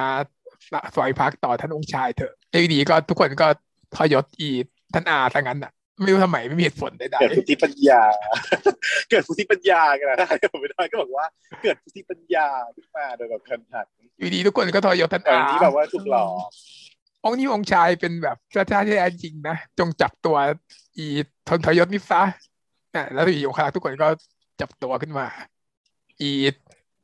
[0.95, 3.47] สอยพักต่อท่านองค์ชายเถอะแล้วอยู่ดีก็ทุกคนก็
[3.95, 4.49] ทอยศอี
[4.93, 8.01] ท่านอาทั้งนั้นอะ ไม่รู้ทำไมไม่มีเหตุผลใดเกิดพุทธิปัญญา
[9.09, 11.25] เกิดพุทธิปัญญากันนะได้ผมไม่ได้ก็บอกว่า
[11.63, 16.49] เกิดพุทธิปัญญาขึ้นมาโดยแบบคันหันๆอยู่ดีทุกคนก็ทอยศท่านแต่อาอันนี้แบบว่าถูกหลอก
[17.23, 20.37] องค์นี้องค์ชายเป็นแบบพระเจ้าที่แท้จริงนะจงจับตัว
[20.97, 21.05] อี
[21.49, 22.23] ทนทยศนิซะ
[22.95, 24.07] นะแล้วอีองครักษ์ทุกคนก็
[24.61, 25.27] จับตัวขึ้นมา
[26.21, 26.31] อี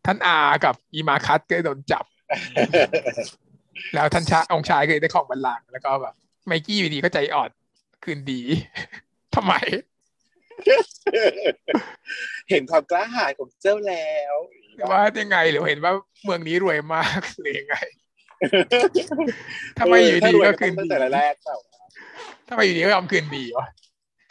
[0.05, 2.05] ท่านอากับอีมาคัสก็โดนจับ
[3.93, 6.13] แล้วท่านชาองค์ชายก็เลยได้ของบัลลังก์แล้วก็แบบ
[6.47, 7.49] ไมกี้อยู่ดีก็ใจอ่อน
[8.03, 8.41] คืนดี
[9.35, 9.53] ทำไม
[12.49, 14.35] เห็นความกล้าหาญของเจ้าแล้ว
[14.91, 17.75] ว่ายังไงหรือเห็นว่าเมืองนี้รวยมากหรือยังไง
[19.79, 21.57] ทำไมอยู่ดีก็คืนตั้งดีแต่แรกเปล่า
[22.49, 23.67] ทำไมอยู่ดีก็ยอมคืนดีวะ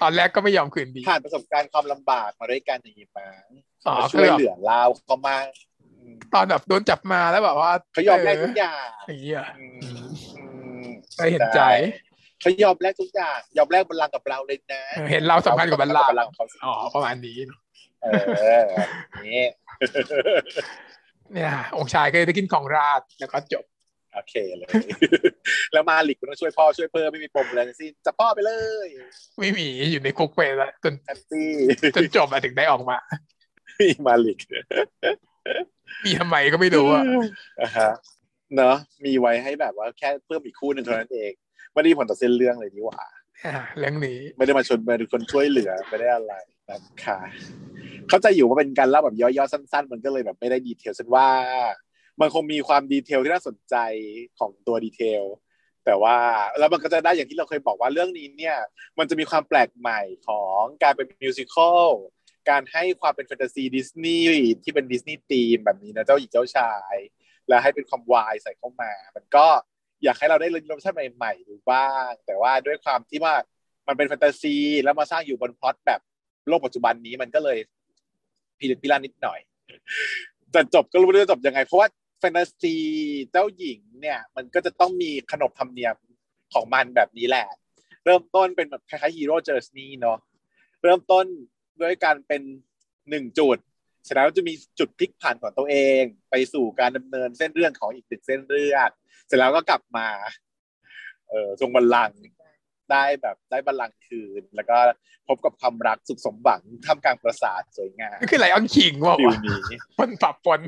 [0.02, 3.48] ตอนแรกก็ไม่ยอมคืนดีผ่านประสบการณ์ความลำบากมาด้วยกันอย่างนี้มั้ง
[3.86, 5.36] อ๋อมาช่วยเหลือเราเขามา
[5.82, 9.98] อืมตอนแบบโดนจับมาแล้วแบบว่าเขายอมแลกทุกอย่างอย่างเงี้ยอืม
[10.36, 10.44] อื
[10.82, 11.60] มก็เห็นใจ
[12.40, 17.36] เขายอมแลกทุกอย่างยอมแลกบัลลังก์กับเราเลยนะเออเห็นเราสำคัญกับบัลลังก์บัลลังก์ของเขาสิอ๋อประมาณนี้
[18.02, 18.06] เอ
[18.60, 18.62] อ
[19.26, 19.44] นี่
[21.32, 23.64] เนี่ยองค์ชายก็เลยได้กินของราชแล้วก็จบ
[24.14, 24.68] โอเคเลย
[25.72, 28.52] แล้วมาลิกมันต้องช่วยพ่อช่วยเพิ่มไม่มีปมอะไรทั้งสิ้นจับพ่อไปเล
[28.86, 28.88] ย
[29.38, 31.48] ไม่มีอยู่ในคุกไปแล้วจนแฮปปี้
[31.96, 32.98] จนจบมาถึงได้ออกมา
[33.80, 34.38] มีมาลิก
[36.04, 37.04] มีทำไมก็ไม่รู้อะ
[37.60, 37.90] อ่าฮะ
[38.56, 41.32] เนอะมีไว้ให้แบบว่าแค่เพิ่มอีกคู่หนึ่งเท่านั้นเอง
[41.76, 43.00] ไม่ได้มีผลต่อเส้นเรื่องเลยนี่หว่า
[43.46, 46.34] อ่าเรื่องนี้ ไม่ได้มาชนมาดูคนช่วยเหลือไม่ได้อะไร
[46.70, 47.18] นะคะ
[48.08, 51.28] เข้าใจอยู่ว่าเป็นการเล่าแบบย่อๆสั้น ๆ มันก็เลยแบบไม่ได้ดีเทลฉันว่า
[52.20, 53.76] มันคงมีความดีเทลที่น่าสนใจ
[54.38, 55.24] ของตัวดีเทล
[55.84, 56.16] แต่ว่า
[56.58, 58.56] แล้วมันก็จะได้อย่างที่เราเคยบอกว่าเรื่องนี้เนี่ย
[58.98, 61.88] มันจะมีความแปลกใหม่ของการเป็นมิวสิควล
[62.50, 66.96] การให้ความเป็นแฟนตาซีดิสนีย์ที่เป็นดิสนีย์ธีมแบบนี้นะเจ้าหญิงเจ้าชาย
[67.48, 69.46] แล้วให้เป็นความวายใส่เข้ามา มันก็
[70.04, 73.34] อยากให้เราได้เรียนรู้รสชาติใหม่ๆดูบ้าง แต่ว่าด้วยความที่ว่า
[73.88, 76.00] มันเป็นแฟนตาซี แล้วมาสร้างอยู่บนพล็อตแบบ
[76.48, 77.58] โลกปัจจุบันนี้มันก็เลย
[78.58, 79.38] พิลึกพิลั่นนิดหน่อย
[80.54, 81.88] จะจบก็รู้ไม่รู้จะจบยังไง เพราะว่า
[82.20, 82.74] แฟนตาซี
[83.32, 85.96] เจ้าหญิงเนี่ย มันก็จะต้องมีขนบธรรมเนียม
[86.54, 87.46] ของมันแบบนี้แหละ
[88.04, 90.18] เริ่มต้นเป็นแบบคล้ายๆ Hero's Journey เนาะ
[90.82, 91.24] เริ่มต้น
[91.80, 92.42] ด้วยการเป็น
[93.10, 93.58] หนึ่งจุด
[94.04, 98.88] เสร็จแล้วจะมีจุดพลิกผันของตัวเอง ไปสู่การดำเนินเส้นเรื่องของอีกหนึ่งเส้นเรื่อง
[99.26, 100.08] เสร็จแล้วก็กลับมา
[101.28, 102.18] เออทรงบัลลังก์
[102.92, 104.76] ได้แบบได้บัลลังก์คืน แล้วก็
[105.28, 110.60] พบกับความรักสุขสมหวังท่ามกลางปราสาทสวยงามนี่คือ Lion King ว่าฟิววะนี้มันปรับปน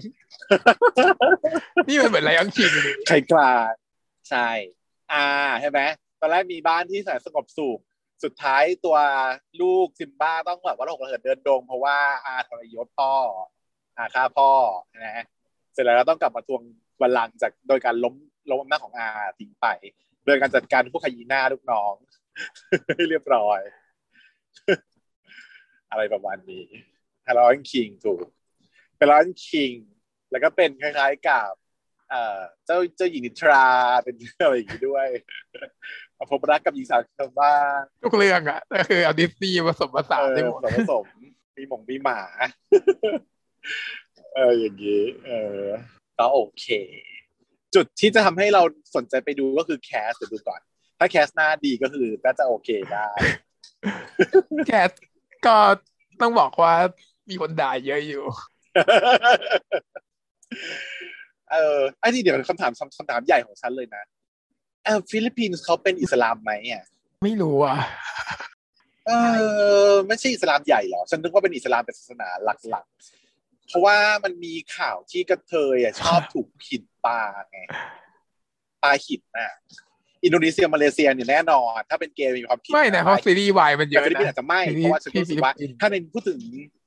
[1.89, 3.53] นี่มันเหมือน Lion King เลยใครกลา
[4.31, 4.49] ใช่
[5.13, 5.27] อ่า
[5.61, 5.81] ใช่ไหม
[6.21, 7.79] ตอนแรกมีบ้านที่แสนสงบสุข
[8.25, 8.97] สุดท้ายตัว
[9.61, 13.13] ลูกซิมบ้าต้องแบบว่าหลงระเหิดเดินดง เพราะว่าอาทรยศพ่อ
[13.97, 14.51] อาฆ่าพ่อ
[15.05, 15.25] นะ
[15.73, 16.63] เสร็จแล้วก็ต้องกลับมาทวง
[17.01, 18.15] บัลลังก์จากโดยการล้ม
[18.51, 19.09] ล้มอำนาจของอา
[19.39, 19.67] ทิ้งไป
[20.27, 21.95] โดยการจัดการพวกขยี้หน้าลูกน้อง
[22.97, 23.61] ให้เรียบร้อย
[25.91, 26.67] อะไรประมาณนี้
[27.27, 28.27] ฮาร์ลอนคิงถูก
[28.97, 29.73] เป็นร้อนคิง
[30.31, 31.51] แล้วก็เป็นคล้ายๆกับ
[32.11, 33.67] เอ่อเจ้าเจ้าหญิงนิทรา
[34.05, 35.09] เป็นอะไรอย่างนี้ด้วย
[36.19, 41.05] มาพบรักกับหญิงสาวชาวบ้านทุกเรื่องอะก็คือเอาดิสนีย์ผสมผสานเอได้อหมดผสมผสม
[41.57, 42.21] มีหมงมีหมา
[44.35, 45.63] เอออย่างนี้ เออ
[46.19, 46.67] ก็โอเค
[47.75, 48.63] จุดที่จะทำให้เรา
[48.97, 50.61] สนใจไปดูก็คือแคสเดี๋ยวดูก่อน
[50.99, 53.07] ถ้าแคสหน้าดีก็คือน่าจะโอเคได้
[54.67, 54.91] แคท
[55.47, 55.57] ก็
[56.21, 56.75] ต้องบอกว่า
[57.29, 58.25] มีคนด่าเยอะอยู่
[61.53, 64.03] เออไอ้นี่เดี๋ยวคำถามคำถามใหญ่ของฉันเลยนะ
[64.85, 66.85] เออฟิลิปปินส์เขาเป็นอิสลามไหมอะ
[67.25, 67.77] ไม่รู้อะ
[69.07, 69.11] เอ
[69.91, 72.29] อไม่ใช่อิสลามใหญ่เหรอ ฉันนึกว่าเป็นอิสลามเป็นศาสนา
[72.71, 73.28] หลักๆ
[73.69, 77.59] เพราะว่ามันมีข่าวที่กระเทยอะชอบถูกหินปาไง
[78.83, 79.53] ปาหินน่ะ
[80.25, 86.39] อินโดนีเซียมาเลเซียเนี่ยแน่นอน ถ้าเป็นเกย์มีความผิดไม่นะเพราะซีรีส์วายมันเยแต่อะฟิลิปปินส์นะอาจจะไม่ซีรีส์เพราะว่าฉันรู้สึกว่าที่ฟิลิปปินส์ถ้าในพูดถึง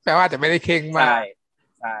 [0.04, 1.24] แปลว่าอาจจะไม่ได้เข่งมาใช่ก
[1.80, 1.98] ใช่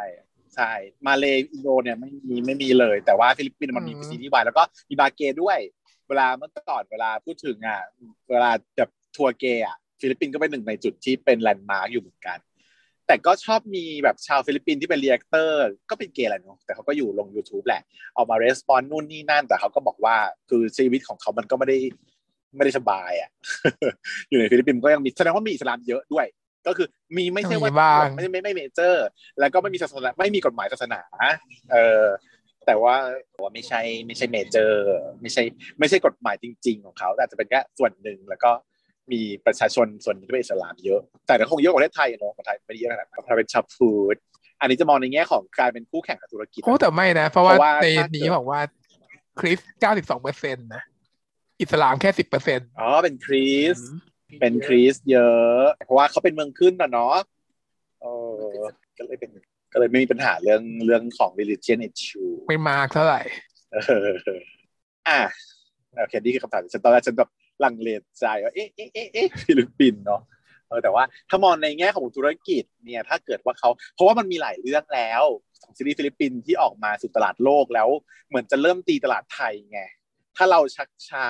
[0.54, 0.72] ใช่
[1.06, 5.58] มาเลอินโดเนี่ยไม่มีไม่มีเลย แต่ว่าฟิลิปปินส์มันมีอืมซีรีส์วายแล้วก็มีบาร์เกย์ด้วย
[6.08, 7.80] เวลาเมื่อก่อนเวลาพูดถึงอะ
[8.30, 12.38] เวลาแบบทัวร์เกย์อะฟิลิปปินส์ก็เป็นหนึ่งในจุดที่เป็นแลนด์มาร์กอยู่เหมือนกัน
[13.06, 15.58] แต่ก็ชอบมีแบบชาวฟิลิปปินส์ที่เป็นเรียกเตอร์
[15.90, 17.82] ก็เป็นเกย์แหละเนาะแต่เขาก็อยู่ลง YouTube แหละ
[18.16, 20.16] ออกมารีสปอนนู่นนี่นั่น แต่เขาก็บอกว่า
[20.48, 21.78] คือชีวิตของเขามันก็ไม่ได้
[22.56, 23.30] ไม่ได้สบายอะ
[24.30, 26.26] อยู่ในฟิลิปปินส์ก็ยังมีแสดงว่ามีอิสลามเยอะด้วย
[26.66, 29.06] ก็คือมีไม่ใช่ว่ามีบ้างไม่ไม่ไม่ major
[29.40, 31.00] แล้วก็ไม่มีศาสนาไม่มีกฎหมายศาสนา
[31.72, 32.06] เออ
[32.66, 32.94] แต่ว่า
[33.42, 34.82] ว่าไม่ใช่ไม่ใช่ major
[35.20, 35.42] ไม่ใช่
[35.78, 38.50] ไม่ใช่กฎหมายจริง ๆ ของเขา แต่อาจจะเป็นแค่ส่วนหนึ่งแล้วก็
[39.12, 44.16] มีประชาชนส่วนหนึ่งที่เป็นอิสลามเยอะ แต่ก็คงเยอะกว่าประเทศไทยอะเนาะคนไทยไม่ได้เยอะขนาดนั้นเพราะเป็นชาวพุทธ
[44.60, 48.60] อันนี้จะมองในแง่ของการเป็นคู่แข่งกับธุรกิจโอ้แต่ไม่นะ เพราะว่าเพราะว่าในถ้าเกิดนี้บอกว่า
[49.40, 50.82] คริสเก้าสิบสองเปอร์เซ็นต์นะ
[51.60, 53.76] อิสลามแค่สิบเปอร์เซ็นต์อ๋อ เป็นคริส
[54.40, 57.16] เป็นคริสเยอะ เพราะว่าเขาเป็นเมืองขึ้นนะเนาะ
[58.00, 58.42] เออ
[58.98, 59.30] ก็เลยเป็น
[59.72, 63.20] ก็เลยไม่มีปัญหาเรื่องเรื่องของ religion issue ไม่มากเท่าไหร่
[63.72, 64.10] เออ
[65.08, 65.20] อะ
[65.98, 67.30] โอเคนี่คือคำถามฉันตอนแรกฉันแบบ
[67.64, 67.88] ลังเล
[68.20, 70.22] ใจว่าเอ๊ะเอ๊ะเอ๊ะเอ๊ะฟิลิปปินส์เนาะ
[70.68, 75.22] เออแต่ว่าถ้ามองในแง่ของธุรกิจเนี่ยถ้าเกิดว่าเขาเพราะว่ามันมีหลายเรื่องแล้ว
[75.62, 77.88] ของซีรีส์ฟิลิปปินส์ที่ออกมาสู่ตลาดโลกแล้ว
[78.28, 79.80] เหมือนจะเริ่มตีตลาดไทยไง
[80.36, 81.28] ถ้าเราชักช้า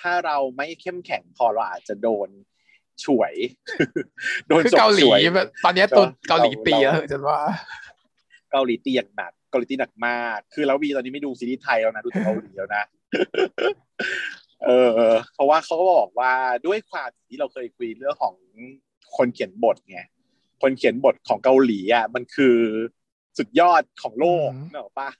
[0.00, 2.28] ถ้าเราไม่เข้มแข็งพอเราอาจจะโดน
[3.04, 3.34] ฉวย
[4.48, 7.40] โดนคือฉกเกาหลีฉวยแบบตอนเนี้ยตัวเราเกาหลีตีเราแล้วฉันว่า
[8.52, 12.84] เกาหลีตีอย่างหนักเกาหลีตีหนักมาก คือแล้ววีตอนนี้ไม่ดูซีรีส์ไทยแล้วนะดูแต่เกาหลีแล้วนะ
[14.66, 16.32] เออเพราะว่าเขาก็บอกว่า
[16.66, 18.34] ด้วยความที่เราเคยคุยเรื่องของ
[19.16, 20.00] คนเขียนบทไง
[20.62, 22.56] คนเขียนบทของเกาหลีอะมันคือ
[23.38, 25.10] สุดยอดของโลกอืมเนกอะปะ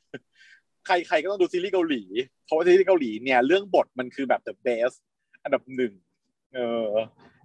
[0.86, 2.02] ใครๆก็ต้องดูซีรีส์เกาหลี
[2.44, 4.96] เพราะว่าซีรีส์เกาหลีเนี่ยเรื่องบทมันคือแบบ the best
[5.42, 5.92] อันดับหนึ่ง
[6.54, 6.90] เออ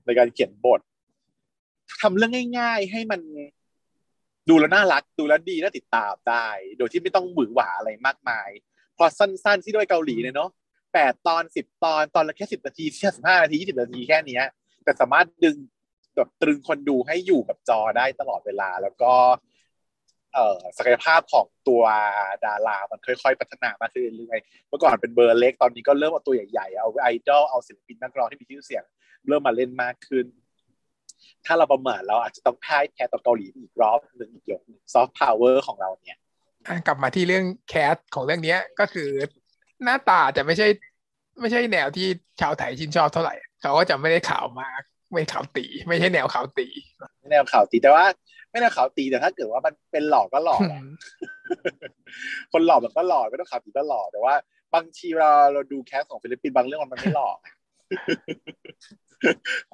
[0.06, 0.82] ในการเขียนบท
[2.02, 3.22] ทำเรื่องง่าย ๆ ให้มัน
[4.50, 8.50] ดูแล้วน่ารักดูแล้วดีน่าติดตามได้ โดยที่ไม่ต้องหวือหวาอะไรมากมาย
[8.98, 10.50] พอสั้นๆที่ด้วยเกาหลีเนี่ยเนาะ
[10.94, 14.44] แปดตอนสิบตอนตอนละแค่สิบนาทีแค่สิบห้านาทียี่สิบนาทีแค่เนี้ย
[14.84, 15.58] แต่สามารถดึง
[16.16, 19.14] แบบตรึงคนดูให้อยู่กับจอได้ตลอดเวลาแล้วก็
[20.34, 21.84] เอ่อศักยภาพของตัว
[22.46, 28.84] ดารา มันค่อยๆ พัฒนามาขึ้นเรื่อยๆเมื่อก่อนเป็นเบอร์เล็กตอนนี้ก็เริ่มเอาตัวใหญ่ๆ เอาไอดอลเอาศิลปินนักร้องที่มีชื่อเสียง
[29.28, 30.26] เริ่มมาเล่นมากขึ้น
[31.46, 34.62] ถ้าเราประมาทเราอาจจะต้องพ่ายแพ้ต่อเกาหลีอีกรอบหนึ่งอีกยก
[34.94, 36.20] ซอฟต์พาวเวอร์ของเราเนี่ย
[36.88, 39.10] กลับมาที่เรื่อง cast ของเรื่องนี้ก็คือ
[39.84, 40.68] หน้าตาจะไม่ใช่
[41.40, 42.08] ไม่ใช่แนวที่
[42.42, 46.68] ชาวไทยชื่นชอบเท่าไหร่ เขาก็จะไม่ได้ขาวมากไม่ขาวตี๋ ไม่ใช่แนวขาวตี๋
[47.20, 48.06] ไม่แนวขาวตี๋แต่ว่า
[48.52, 50.82] ไม่แนวขาวตี๋แต่ถ้าเกิดว่ามันเป็นหล่อก็หล่อแหละ
[52.54, 54.36] คนหล่อมันก็หล่อไม่ต้องขาวตี๋ก็หล่อแต่ว่า
[54.76, 57.38] บางทีเราเราดู cast ของฟิลิปปินส์บางเรื่องมันไม่หล่อ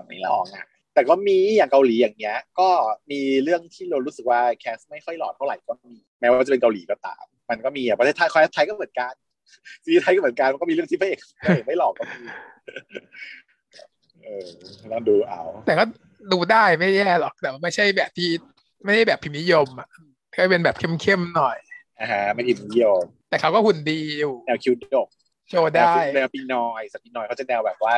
[0.08, 2.70] ไม่ล่ออะแต่ก็มีอย่างเกาหลีอย่างเงี้ย ก็
[3.12, 9.14] มีเรื่องที่เรารู้สึกว่า cast ไม่ค่อยหล่อเท่าไหร่ก็มีแม้ว่าจะเป็นเกาหลีก็ตาม มันก็มีอะประเทศไทยไทยก็เหมือนกัน
[9.84, 12.18] ซีรีส์ไทยก็เหมือนกันมันก็มีเรื่องที่พระเอกพระเอกไม่หลอกก็มี
[14.24, 14.46] เออ
[14.92, 15.84] ต้องดูเอา แต่ก็
[16.32, 18.30] ดูได้ไม่แย่หรอกแต่ว่าไม่ใช่แบบที่
[18.86, 19.88] ไม่ได้แบบพิมพ์นิยมอะ
[20.36, 21.58] ก็เป็นแบบเข้มๆหน่อย
[22.00, 25.08] อ่าฮะไม่อินนิยม แต่เขาก็หุ่นดีอยู่แนวคิวดก
[25.50, 27.96] โชว์ได้แนวปีนอยสปีนอยเขาจะแนวแบบว่า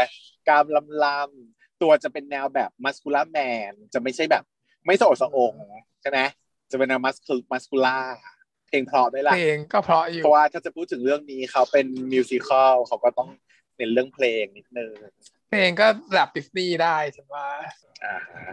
[0.48, 3.38] กรามลำลำตัวจะเป็นแนวแบบมัสคูล่าแม
[3.72, 4.43] นจะไม่ใช่แบบ
[4.86, 5.54] ไม่สะโอดสะอง
[6.02, 6.20] ใช่ไหม
[6.72, 7.99] จะเป็นแนวมัสคู muscular
[8.36, 8.36] เพ
[8.78, 13.30] ลงเพราะด้วยล่ะเพลงก็เพราะอยู่เพราะว่าถ้าจะพูดถึงเรื่องนี้เขาเป็น musical เขาก็ต้อง
[13.78, 14.91] เน้นเรื่องเพลงนิดนึง
[15.49, 17.45] เพลงก็ระดับดิสนีย์ได้ฉันว่า
[18.05, 18.45] อ่าฮะ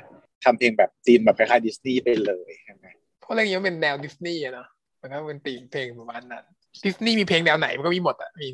[0.44, 2.86] ทำเพลงแบบธีมแบบคล้ายๆดิสนีย์ไปเลยใช่ไหม
[3.20, 4.68] เพราะเรื่องนี้มันเป็นแนวดิสนีย์อะเนาะ
[5.00, 6.44] มันก็เป็นธีมเพลงประมาณนั้น
[6.84, 8.48] ดิสนีย์มีเพลงแนวไหนมันก็มีหมดอะมี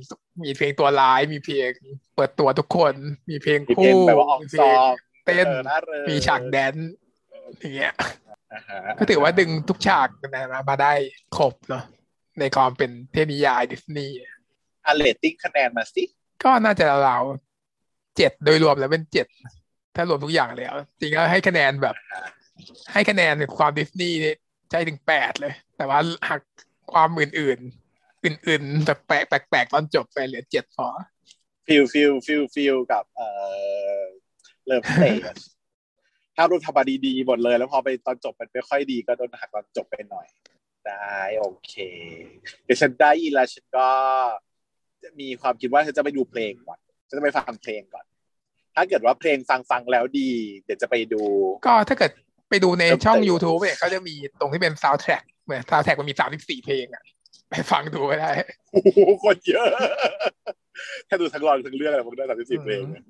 [0.44, 1.70] มีเพลงตัวร้ายมีเพลง
[2.16, 2.94] เปิดตัวทุกคน
[3.30, 4.92] มีเพลงมีเพลงคู่แบบว่าออกมีเพลง
[5.26, 6.92] เต้นร่าเริงมีฉาก dance
[7.58, 7.94] อย่างเงี้ย
[8.52, 10.92] อ่าฮะก็ถือว่าดึงทุกฉากนะมาได้
[11.36, 11.84] ครบเนาะ
[12.40, 14.16] ในความเป็นเทพนิยายดิสนีย์
[14.86, 16.04] อะเรตติ้งคะแนนมาสิ
[16.42, 19.26] ก็น่าจะราวๆเจ็ดโดยรวมแล้วเป็นเจ็ด
[19.96, 21.96] ถ้ารวมทุกอย่างแล้ว จริงก็ให้คะแนนแบบ
[22.92, 24.36] ให้คะแนนความดิสนีย์เนี่ย
[24.70, 25.98] ใจถึงแปดเลย แต่ว่า
[26.28, 26.40] หัก
[26.92, 30.88] ความอื่นๆ อื่นๆ แบบแปลกแปลกๆตอนจบไปเหลือเจ็ดพอ
[31.66, 33.28] feel feel feel feel กับเอ่
[33.98, 34.00] อ
[34.66, 35.36] Love Stage
[36.40, 40.26] ถ้ารูปทำมาดีๆหมดเลย แล้วพอไปตอนจบมันไม่ค่อยดีก็โดนหักตอนจบไปหน่อย
[40.86, 41.74] ได้โอเค
[42.64, 43.88] เดี๋ยวฉันได้ยินแล้วฉันก็
[45.20, 46.78] มีความคิดว่าฉันจะไปดูเพลงก่อน
[47.08, 48.04] ฉันจะไปฟังเพลงก่อน
[48.74, 50.28] ถ้าเกิดว่าเพลงฟังฟังแล้วดี
[50.64, 51.22] เดี๋ยวจะไปดู
[51.66, 52.10] ก็ถ้าเกิด
[52.50, 55.98] ไปดูในช่องเติม YouTube เนี่ยเขาจะมีตรงที่เป็นซาว d t ท a c k เหมือนซาว d t ท a c k
[56.00, 57.02] มันมีสามสิบสี่เพลงอะ
[57.50, 58.30] ไปฟังดูก็ได้
[58.72, 59.66] โอ้โหคนเยอะ
[61.08, 63.04] ถ้าดูทั้งรอนทั้งเรื่องอะไรผมได้สามสิบสี่เพลงเนี่ย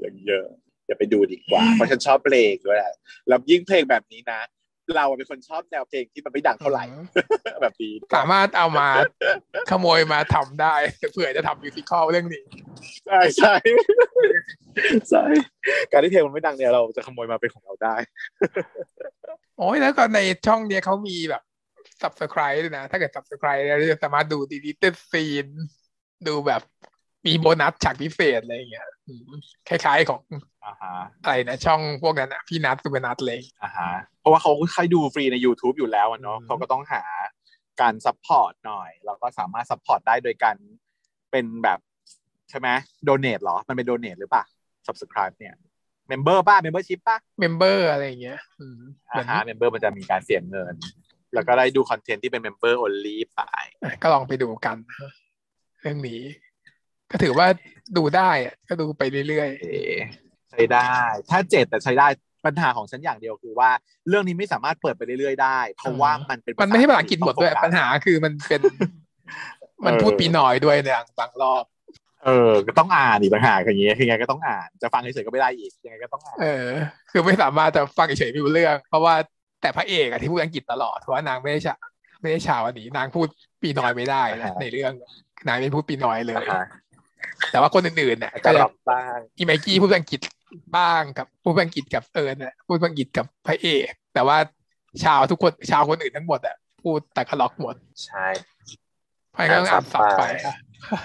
[0.00, 0.46] อย่างเยอะ
[0.86, 2.94] อย่าไปดูดีกว่า เพราะฉันชอบเพลงด้วยแหละ
[3.28, 4.40] แล้วยิ่งเพลงแบบนี้นะ
[4.96, 6.84] เราเป็นคนชอบแนวเพลงที่มันไม่ดังเท่าไหร่
[7.62, 8.88] แบบนี้สามารถเอามา
[9.70, 10.74] ขโมยมาทำได้
[11.12, 12.44] เผื่อจะทำมิวสิคอลเรื่องนี้
[13.06, 13.54] ใช่ใช่
[15.10, 15.24] ใช่
[15.92, 17.94] การที่เพลงมันไม่ดังเนี่ยเราจะขโมยมาเป็นของเราได้
[19.58, 21.42] โอ้ยแล้วก็ในช่องเนี้ยเขามีแบบ
[22.02, 25.52] subscribe ด้วยนะ ถ้าเกิด subscribe แล้วจะสามารถดู deleted scene
[26.28, 26.62] ดูแบบ
[27.26, 29.20] มีโบนัสฉากพิเศษอะไรอย่างเงี้ยอืม
[29.68, 30.20] คล้ายๆของ
[30.64, 37.02] อ่าฮะอะไรนะช่องพวกนั้นอะพี่นัทสุเปอร์นัทเลยอ่าฮะเพราะว่าเขาค่อยดูฟรีใน YouTube อยู่แล้วอะเนาะอืมเขาก็ต้องหา
[37.80, 40.56] การ support หน่อย เราก็สามารถ support ได้โดยการ
[41.30, 41.78] เป็นแบบ
[42.50, 42.68] ใช่ไหม
[43.04, 44.44] โดเน e เหรอ มันเป็นโดเน e หรือเปล่า
[44.86, 45.54] subscribe เนี่ย
[46.08, 50.74] member ป่ะ membership ป่ะ member อะไรอย่างเงี้ยอืมเหมือ่าฮะ member มันจะมีการเสียเงิน
[51.34, 53.40] แล้วก็ได้ดู content ที่เป็น member only ไป
[53.82, 55.12] อะก็ลองไปดูกันนะ
[55.80, 56.20] เรื่องนี้
[57.10, 57.46] ก็ถือว่า
[57.96, 59.80] ดูได้อะก็ดูไปเรื่อยเอ๋
[60.50, 60.90] ใช้ได้
[61.30, 62.08] ถ้าเจ็ดแต่ใช้ได้
[62.46, 63.70] ปัญหาของฉันอย่างเดียวคือว่า
[64.08, 68.60] เรื่องนี้ไม่สามารถเปิดไปเรื่อยๆได้ เพราะว่ามันเป็นๆมันไม่ใช่ภาษาอังกฤษหมดด้วยต้องโฟกัสปัญหาคือมันเป็น
[69.84, 71.64] มันเออพูดปีหน่อยด้วยเนี่ยบางรอบ
[72.24, 76.66] เออ ก็ต้องอ่านอีกต่างหากอย่างเงี้ยคือไงก็ต้องอ่านจะฟังเฉยๆก็ไม่ได้อีกยังไงก็ต้องอ่านเออ
[77.10, 79.14] คือไม่สามารถจะฟังเฉยๆไม่รู้เรื่อง เพราะว่า
[79.62, 81.74] แต่พระเอกอะที่พูดอังกฤษตลอดเพราะว่านางไม่ได้ชา
[82.20, 83.26] ไม่ได้ชาวอันนี้นางพูด
[83.62, 84.92] ปีน้อยไม่ได้นะในเรื่อง
[85.48, 86.66] นางไม่พูดปีน้อยเลยนะฮะ
[87.50, 90.20] แต่ว่าคนอื่นๆเนี่ยอาจก็จะจะรับบ้างอีไมกี้พูดอังกฤษ
[90.76, 94.38] บ้างกับพูดอังกฤษกับเอิญน่ะพูดอังกฤษกับพระเอกแต่ว่า
[95.04, 97.74] ชาวทุกคนชาวคนอื่นทั้งหมดอะพูดแต่กล็อกหมด
[98.06, 98.26] ใช่
[99.32, 100.22] เพราะงั้นก็ต้องอ่านอ่านซัสับบไป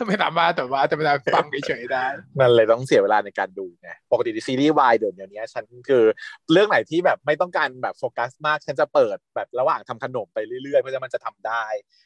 [0.08, 1.02] ไม่สามารถแต่ว่าจะไป
[1.36, 2.06] ฟังเฉยๆได้
[2.40, 6.04] นั่นเลยต้องเสียเวลาในการดูไงปกติซีรีส์วายเดี๋ยวนี้ฉันคือ
[6.52, 11.66] เรื่องไหนที่แบบไม่ต้องการแบบโฟกัสมากฉันจะเปิดแบบระหว่างทำขนมไปเรื่อยๆ เพราะฉะนั้นมันจะทำได้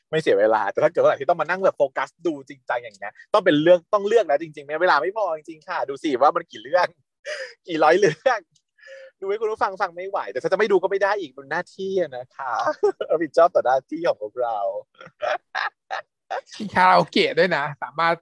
[0.10, 6.88] ไม่เสียเวลา แต่ถ้าเกิดว่าไหนที่ต้องมานั่งแบบโฟกัสดูจริงจังอย่างเงี้ยต้องเป็นเรื่องต้องเลือกแล้วจริงๆไม่เวลาไม่พอจริงๆค่ะ ดูสิว่ามันกี่เรื่อง
[7.68, 8.40] กี่ร้อยเรื่อง
[9.22, 12.54] ดูให้คุณผู้ฟังฟังไม่ไหว แต่ถ้าจะไม่ดูก็ไม่ได้อีกมันหน้าที่นะคะ
[13.10, 14.58] รับผิดชอบต่อหน้าที่ของพวกเรา
[16.60, 18.16] มีคาราโอเกะด้วยนะ สามารถ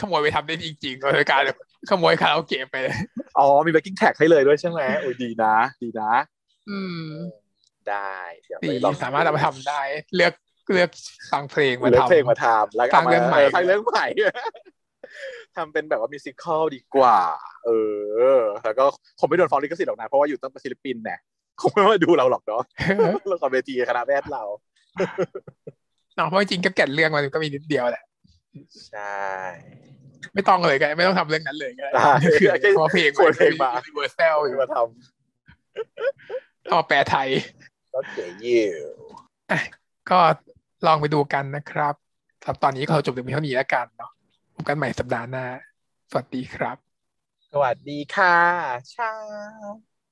[0.00, 1.42] ขโมยไปทำได้จริงๆโดยการ
[1.90, 2.96] ขโมยคาราโอเกะไปเลย
[3.38, 6.12] อ๋อมี backing tag ให้เลยด้วยใช่ไหมโอ้ยดีนะ ดีนะ
[6.70, 7.10] อืม
[7.88, 8.14] ได้
[8.44, 9.80] เดี๋ยวดีไปลองสามารถเอามาทำได้
[10.16, 10.34] เลือก
[10.72, 10.90] เลือก
[11.32, 14.06] ฟังเพลงมาเลือกทำเพลงมาทำแล้วก็สร้างเรื่องใหม่สร้างเรื่องใหม่
[15.56, 17.18] ทำเป็นแบบว่ามิวสิควลดีกว่า
[17.66, 17.70] เอ
[18.36, 18.84] อ แล้วก็
[19.18, 21.18] คงไม่โดนฟ้องลิขสิทธิ์หรอกนะ เพราะว่าอยู่ตั้งแต่ศิลปินเนี่ย
[21.60, 22.62] คงไม่มาดูเราหรอกเนาะ
[23.32, 24.42] ละครเวทีคณะแพทย์เรา
[26.16, 28.04] เนาะเพราะจริงๆก็แก่นเรื่องมันก็มีนิดเดียวแหละ
[28.88, 29.16] ใช่
[30.34, 32.10] ไม่ต้องเลยก็ได้ไม่ต้องทำเรื่องนั้นเลยก็ได้ได้
[32.62, 34.76] คือเพราะเพลงควรเพลงมาเวอร์แซลอยู่มาท
[36.64, 38.86] เอามาแปลไทยำก็เก๋ยิว
[39.50, 39.60] อะ
[40.10, 40.18] ก็
[40.86, 41.94] ลองไปดูกันนะครับ
[42.42, 44.10] สำหรับตอนนี้ก็เราจบถึงเพียงเท่านี้แล้วกันเนาะ
[44.54, 45.44] พบกันใหม่สัปดาห์หน้า
[46.10, 46.76] สวัสดีครับ
[47.50, 48.36] สวัสดีค่ะ
[48.94, 49.12] ชา